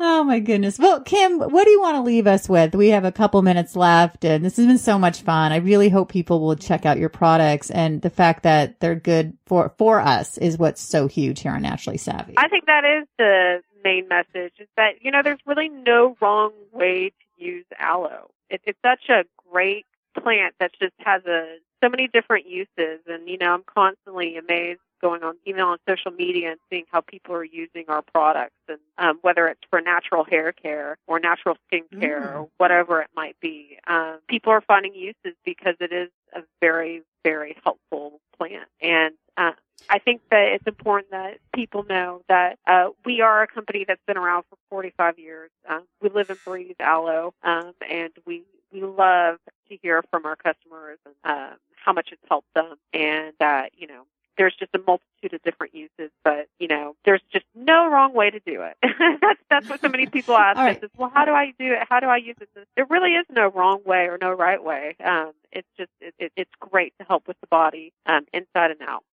Oh 0.00 0.24
my 0.24 0.40
goodness. 0.40 0.78
Well, 0.78 1.00
Kim, 1.02 1.38
what 1.38 1.64
do 1.64 1.70
you 1.70 1.80
want 1.80 1.96
to 1.96 2.02
leave 2.02 2.26
us 2.26 2.48
with? 2.48 2.74
We 2.74 2.88
have 2.88 3.04
a 3.04 3.12
couple 3.12 3.40
minutes 3.42 3.76
left 3.76 4.24
and 4.24 4.44
this 4.44 4.56
has 4.56 4.66
been 4.66 4.78
so 4.78 4.98
much 4.98 5.22
fun. 5.22 5.52
I 5.52 5.56
really 5.56 5.88
hope 5.88 6.10
people 6.10 6.40
will 6.40 6.56
check 6.56 6.84
out 6.84 6.98
your 6.98 7.08
products 7.08 7.70
and 7.70 8.02
the 8.02 8.10
fact 8.10 8.42
that 8.42 8.80
they're 8.80 8.96
good 8.96 9.36
for, 9.46 9.72
for 9.78 10.00
us 10.00 10.36
is 10.38 10.58
what's 10.58 10.80
so 10.80 11.06
huge 11.06 11.40
here 11.40 11.52
on 11.52 11.62
Naturally 11.62 11.98
Savvy. 11.98 12.34
I 12.36 12.48
think 12.48 12.66
that 12.66 12.84
is 12.84 13.06
the 13.18 13.62
main 13.84 14.08
message 14.08 14.54
is 14.58 14.68
that, 14.76 14.94
you 15.00 15.10
know, 15.12 15.22
there's 15.22 15.38
really 15.46 15.68
no 15.68 16.16
wrong 16.20 16.52
way 16.72 17.10
to 17.10 17.23
use 17.36 17.66
aloe. 17.78 18.30
It, 18.50 18.60
it's 18.64 18.78
such 18.84 19.08
a 19.08 19.24
great 19.50 19.86
plant 20.18 20.54
that 20.60 20.72
just 20.80 20.94
has 20.98 21.24
a 21.26 21.56
so 21.82 21.90
many 21.90 22.08
different 22.08 22.46
uses 22.46 23.00
and 23.06 23.28
you 23.28 23.36
know 23.38 23.52
I'm 23.52 23.64
constantly 23.64 24.36
amazed 24.36 24.80
going 25.04 25.22
on 25.22 25.34
even 25.44 25.60
on 25.60 25.76
social 25.86 26.10
media 26.10 26.46
and 26.52 26.60
seeing 26.70 26.84
how 26.90 27.00
people 27.02 27.34
are 27.34 27.44
using 27.44 27.84
our 27.88 28.00
products 28.16 28.60
and 28.68 28.78
um, 28.96 29.18
whether 29.20 29.46
it's 29.48 29.60
for 29.68 29.80
natural 29.80 30.24
hair 30.24 30.50
care 30.52 30.96
or 31.06 31.20
natural 31.20 31.56
skin 31.66 31.84
care 32.00 32.14
Mm. 32.22 32.34
or 32.36 32.48
whatever 32.62 32.94
it 33.04 33.10
might 33.14 33.36
be 33.40 33.78
um, 33.86 34.18
people 34.28 34.50
are 34.52 34.62
finding 34.62 34.94
uses 34.94 35.34
because 35.44 35.76
it 35.80 35.92
is 35.92 36.10
a 36.34 36.40
very 36.60 37.02
very 37.22 37.52
helpful 37.64 38.20
plant 38.38 38.68
and 38.80 39.12
uh, 39.36 39.52
I 39.90 39.98
think 39.98 40.22
that 40.30 40.46
it's 40.54 40.66
important 40.66 41.10
that 41.10 41.38
people 41.54 41.84
know 41.94 42.22
that 42.28 42.58
uh, 42.66 42.86
we 43.04 43.20
are 43.20 43.42
a 43.42 43.46
company 43.46 43.84
that's 43.86 44.00
been 44.06 44.16
around 44.16 44.44
for 44.48 44.56
45 44.70 45.18
years. 45.18 45.50
Um, 45.68 45.82
we 46.00 46.08
live 46.08 46.30
and 46.30 46.38
breathe 46.44 46.76
aloe, 46.80 47.34
um, 47.42 47.72
and 47.88 48.10
we 48.26 48.44
we 48.72 48.80
love 48.82 49.36
to 49.68 49.76
hear 49.82 50.02
from 50.10 50.24
our 50.24 50.36
customers 50.36 50.98
and 51.04 51.14
um, 51.24 51.58
how 51.84 51.92
much 51.92 52.08
it's 52.12 52.22
helped 52.28 52.52
them, 52.54 52.76
and 52.94 53.34
that 53.40 53.72
you 53.76 53.86
know 53.86 54.04
there's 54.36 54.54
just 54.58 54.74
a 54.74 54.78
multitude 54.78 55.34
of 55.34 55.42
different 55.42 55.74
uses, 55.74 56.10
but 56.22 56.48
you 56.58 56.68
know 56.68 56.96
there's 57.04 57.22
just 57.32 57.44
no 57.54 57.88
wrong 57.90 58.14
way 58.14 58.30
to 58.30 58.40
do 58.40 58.62
it. 58.62 58.76
that's 59.20 59.40
that's 59.50 59.68
what 59.68 59.80
so 59.80 59.88
many 59.88 60.06
people 60.06 60.36
ask 60.36 60.56
All 60.58 60.64
us 60.64 60.76
right. 60.76 60.84
is, 60.84 60.90
well, 60.96 61.10
how 61.12 61.24
do 61.24 61.32
I 61.32 61.52
do 61.58 61.72
it? 61.72 61.86
How 61.88 62.00
do 62.00 62.06
I 62.06 62.16
use 62.16 62.36
it? 62.40 62.48
There 62.76 62.86
really 62.88 63.10
is 63.10 63.26
no 63.30 63.48
wrong 63.48 63.80
way 63.84 64.06
or 64.06 64.18
no 64.20 64.32
right 64.32 64.62
way. 64.62 64.96
Um, 65.04 65.32
it's 65.52 65.68
just 65.76 65.90
it, 66.00 66.14
it, 66.18 66.32
it's 66.36 66.50
great 66.60 66.94
to 66.98 67.04
help 67.04 67.28
with 67.28 67.40
the 67.40 67.46
body 67.46 67.92
um, 68.06 68.26
inside 68.32 68.70
and 68.70 68.82
out. 68.82 69.04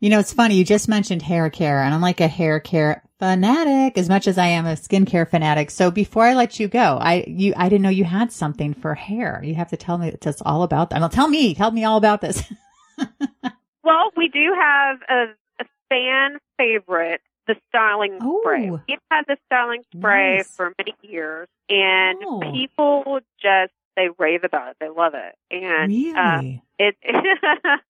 You 0.00 0.08
know, 0.08 0.18
it's 0.18 0.32
funny. 0.32 0.54
You 0.54 0.64
just 0.64 0.88
mentioned 0.88 1.20
hair 1.20 1.50
care 1.50 1.82
and 1.82 1.92
I'm 1.92 2.00
like 2.00 2.20
a 2.20 2.28
hair 2.28 2.58
care 2.58 3.02
fanatic 3.18 3.98
as 3.98 4.08
much 4.08 4.26
as 4.26 4.38
I 4.38 4.46
am 4.46 4.64
a 4.64 4.72
skincare 4.72 5.28
fanatic. 5.28 5.70
So 5.70 5.90
before 5.90 6.24
I 6.24 6.32
let 6.32 6.58
you 6.58 6.68
go, 6.68 6.96
I, 6.98 7.24
you, 7.26 7.52
I 7.54 7.68
didn't 7.68 7.82
know 7.82 7.90
you 7.90 8.04
had 8.04 8.32
something 8.32 8.72
for 8.72 8.94
hair. 8.94 9.42
You 9.44 9.54
have 9.56 9.68
to 9.68 9.76
tell 9.76 9.98
me 9.98 10.08
it's 10.08 10.42
all 10.42 10.62
about 10.62 10.88
that. 10.90 11.00
Well, 11.00 11.10
tell 11.10 11.28
me, 11.28 11.54
tell 11.54 11.70
me 11.70 11.84
all 11.84 11.98
about 11.98 12.22
this. 12.22 12.42
Well, 13.82 14.10
we 14.16 14.28
do 14.28 14.54
have 14.58 14.98
a, 15.08 15.24
a 15.60 15.64
fan 15.88 16.38
favorite, 16.58 17.20
the 17.46 17.56
styling 17.68 18.18
spray. 18.40 18.70
We've 18.70 18.98
had 19.10 19.24
the 19.26 19.36
styling 19.46 19.82
spray 19.96 20.36
Nice. 20.38 20.56
for 20.56 20.72
many 20.78 20.94
years, 21.02 21.48
and 21.68 22.18
Oh. 22.24 22.40
people 22.52 23.20
just 23.42 23.72
they 23.96 24.08
rave 24.18 24.44
about 24.44 24.70
it. 24.70 24.76
They 24.80 24.88
love 24.88 25.14
it, 25.14 25.34
and 25.50 25.88
really? 25.90 26.14
uh, 26.14 26.84
it. 26.84 26.96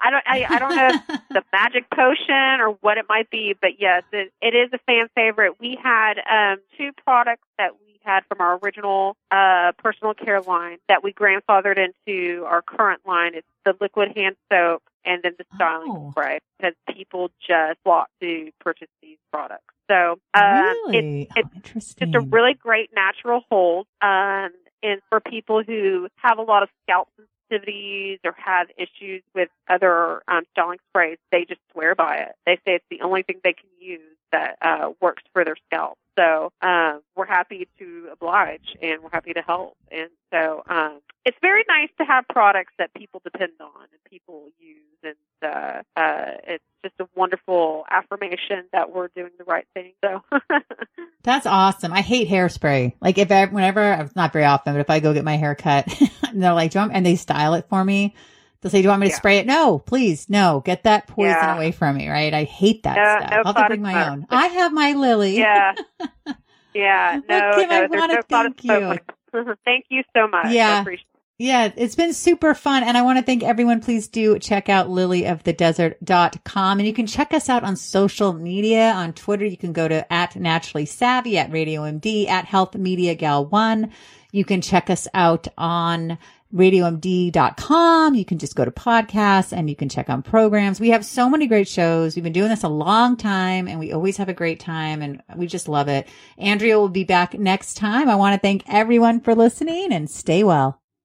I 0.00 0.10
don't. 0.10 0.22
I, 0.26 0.44
I 0.48 0.58
don't 0.58 0.76
know 0.76 0.88
if 0.88 1.20
the 1.34 1.42
magic 1.52 1.88
potion 1.90 2.60
or 2.60 2.70
what 2.80 2.98
it 2.98 3.06
might 3.08 3.30
be, 3.30 3.54
but 3.60 3.80
yes, 3.80 4.02
it, 4.12 4.32
it 4.40 4.54
is 4.54 4.70
a 4.72 4.78
fan 4.86 5.08
favorite. 5.14 5.54
We 5.60 5.78
had 5.82 6.14
um, 6.30 6.58
two 6.76 6.90
products 7.04 7.46
that 7.58 7.72
we 7.80 7.98
had 8.04 8.24
from 8.28 8.40
our 8.40 8.58
original 8.62 9.16
uh, 9.30 9.72
personal 9.78 10.14
care 10.14 10.40
line 10.40 10.78
that 10.88 11.02
we 11.02 11.12
grandfathered 11.12 11.78
into 11.78 12.44
our 12.46 12.62
current 12.62 13.00
line. 13.06 13.34
It's 13.34 13.46
the 13.64 13.74
liquid 13.80 14.12
hand 14.16 14.36
soap 14.50 14.82
and 15.04 15.22
then 15.22 15.32
the 15.38 15.44
styling 15.54 15.90
Oh. 15.90 16.10
spray 16.12 16.38
because 16.58 16.74
people 16.94 17.30
just 17.46 17.78
flock 17.84 18.08
to 18.20 18.50
purchase 18.60 18.88
these 19.02 19.18
products. 19.32 19.74
So 19.90 20.18
um, 20.34 20.74
it's 20.88 20.92
really? 20.92 21.28
it's 21.34 21.48
oh, 21.48 21.56
interesting. 21.56 22.12
just 22.12 22.24
a 22.24 22.28
really 22.28 22.54
great 22.54 22.90
natural 22.94 23.42
hold. 23.50 23.86
Um, 24.02 24.50
and 24.82 25.00
for 25.08 25.20
people 25.20 25.62
who 25.62 26.08
have 26.16 26.38
a 26.38 26.42
lot 26.42 26.62
of 26.62 26.68
scalp 26.84 27.08
sensitivities 27.50 28.18
or 28.24 28.34
have 28.36 28.68
issues 28.76 29.22
with 29.34 29.48
other 29.68 30.22
um, 30.28 30.42
styling 30.52 30.78
sprays, 30.90 31.18
they 31.32 31.44
just 31.44 31.60
swear 31.72 31.94
by 31.94 32.16
it. 32.18 32.32
They 32.46 32.56
say 32.64 32.74
it's 32.76 32.84
the 32.90 33.00
only 33.00 33.22
thing 33.22 33.40
they 33.42 33.54
can 33.54 33.70
use 33.80 34.00
that 34.30 34.56
uh, 34.60 34.90
works 35.00 35.22
for 35.32 35.44
their 35.44 35.56
scalp. 35.66 35.98
So 36.18 36.52
um, 36.62 37.02
we're 37.14 37.26
happy 37.26 37.68
to 37.78 38.08
oblige 38.12 38.76
and 38.82 39.02
we're 39.02 39.10
happy 39.10 39.34
to 39.34 39.40
help. 39.40 39.76
And 39.90 40.10
so 40.32 40.64
um, 40.68 41.00
it's 41.24 41.36
very 41.40 41.64
nice 41.68 41.90
to 41.98 42.04
have 42.04 42.24
products 42.28 42.72
that 42.78 42.92
people 42.92 43.20
depend 43.22 43.52
on 43.60 43.82
and 43.92 44.04
people 44.10 44.46
use. 44.58 44.78
And 45.04 45.14
uh, 45.42 45.82
uh, 45.96 46.32
it's 46.44 46.64
just 46.82 46.94
a 46.98 47.06
wonderful 47.14 47.84
affirmation 47.88 48.64
that 48.72 48.92
we're 48.92 49.08
doing 49.14 49.30
the 49.38 49.44
right 49.44 49.66
thing. 49.74 49.92
So 50.04 50.22
That's 51.22 51.46
awesome. 51.46 51.92
I 51.92 52.00
hate 52.00 52.28
hairspray. 52.28 52.94
Like 53.00 53.18
if 53.18 53.30
I, 53.30 53.46
whenever, 53.46 54.10
not 54.16 54.32
very 54.32 54.44
often, 54.44 54.74
but 54.74 54.80
if 54.80 54.90
I 54.90 54.98
go 54.98 55.14
get 55.14 55.24
my 55.24 55.36
hair 55.36 55.54
cut 55.54 55.86
and 56.28 56.42
they're 56.42 56.52
like, 56.52 56.74
and 56.74 57.06
they 57.06 57.14
style 57.14 57.54
it 57.54 57.66
for 57.68 57.84
me, 57.84 58.16
they'll 58.60 58.70
say, 58.70 58.78
do 58.78 58.84
you 58.84 58.88
want 58.88 59.00
me 59.00 59.06
to 59.08 59.12
Yeah. 59.12 59.16
spray 59.16 59.38
it? 59.38 59.46
No, 59.46 59.78
please. 59.78 60.28
No, 60.28 60.60
get 60.64 60.84
that 60.84 61.06
poison 61.06 61.30
Yeah. 61.30 61.56
away 61.56 61.72
from 61.72 61.96
me. 61.96 62.08
Right. 62.08 62.32
I 62.34 62.44
hate 62.44 62.82
that 62.84 62.96
No- 62.96 63.26
stuff. 63.26 63.30
no 63.30 63.36
I'll 63.38 63.54
have 63.54 63.56
to 63.64 63.68
bring 63.68 63.82
my 63.82 64.08
own. 64.10 64.26
I 64.30 64.46
have 64.46 64.72
my 64.72 64.92
Lily. 64.92 65.38
yeah. 65.38 65.74
Yeah, 66.74 67.18
no, 67.28 67.52
Kim, 67.56 67.62
no, 67.62 67.68
there's 67.68 67.90
wanna 67.90 68.14
no 68.14 68.22
thank 68.28 68.60
smoke. 68.60 69.00
thank 69.64 69.86
you 69.88 70.02
so 70.14 70.28
much. 70.28 70.46
I 70.46 70.52
Yeah. 70.52 70.80
appreciate 70.82 71.06
Yeah, 71.40 71.70
it's 71.76 71.94
been 71.94 72.12
super 72.12 72.52
fun. 72.54 72.82
And 72.84 72.96
I 72.96 73.02
want 73.02 73.18
to 73.18 73.24
thank 73.24 73.42
everyone. 73.42 73.80
Please 73.80 74.06
do 74.08 74.38
check 74.38 74.68
out 74.68 74.88
lilyofthedesert.com. 74.88 76.78
And 76.78 76.86
you 76.86 76.92
can 76.92 77.06
check 77.06 77.32
us 77.32 77.48
out 77.48 77.64
on 77.64 77.76
social 77.76 78.32
media. 78.32 78.92
On 78.92 79.12
Twitter, 79.12 79.44
you 79.46 79.56
can 79.56 79.72
go 79.72 79.88
to 79.88 80.10
at 80.12 80.36
naturally 80.36 80.84
savvy, 80.86 81.38
at 81.38 81.50
radio 81.52 81.82
MD, 81.82 82.28
at 82.28 82.44
health 82.44 82.74
media 82.74 83.14
gal 83.14 83.46
one. 83.46 83.90
You 84.32 84.44
can 84.44 84.60
check 84.60 84.90
us 84.90 85.08
out 85.14 85.48
on 85.56 86.18
radiomd.com. 86.54 88.14
You 88.14 88.24
can 88.24 88.38
just 88.38 88.56
go 88.56 88.64
to 88.64 88.70
podcasts 88.70 89.52
and 89.52 89.68
you 89.68 89.76
can 89.76 89.88
check 89.88 90.08
on 90.08 90.22
programs. 90.22 90.80
We 90.80 90.90
have 90.90 91.04
so 91.04 91.28
many 91.28 91.46
great 91.46 91.68
shows. 91.68 92.14
We've 92.14 92.24
been 92.24 92.32
doing 92.32 92.48
this 92.48 92.62
a 92.62 92.68
long 92.68 93.16
time 93.16 93.68
and 93.68 93.78
we 93.78 93.92
always 93.92 94.16
have 94.16 94.28
a 94.28 94.34
great 94.34 94.60
time 94.60 95.02
and 95.02 95.22
we 95.36 95.46
just 95.46 95.68
love 95.68 95.88
it. 95.88 96.08
Andrea 96.38 96.78
will 96.78 96.88
be 96.88 97.04
back 97.04 97.38
next 97.38 97.74
time. 97.74 98.08
I 98.08 98.16
want 98.16 98.34
to 98.34 98.40
thank 98.40 98.62
everyone 98.66 99.20
for 99.20 99.34
listening 99.34 99.92
and 99.92 100.10
stay 100.10 100.42
well. 100.42 100.80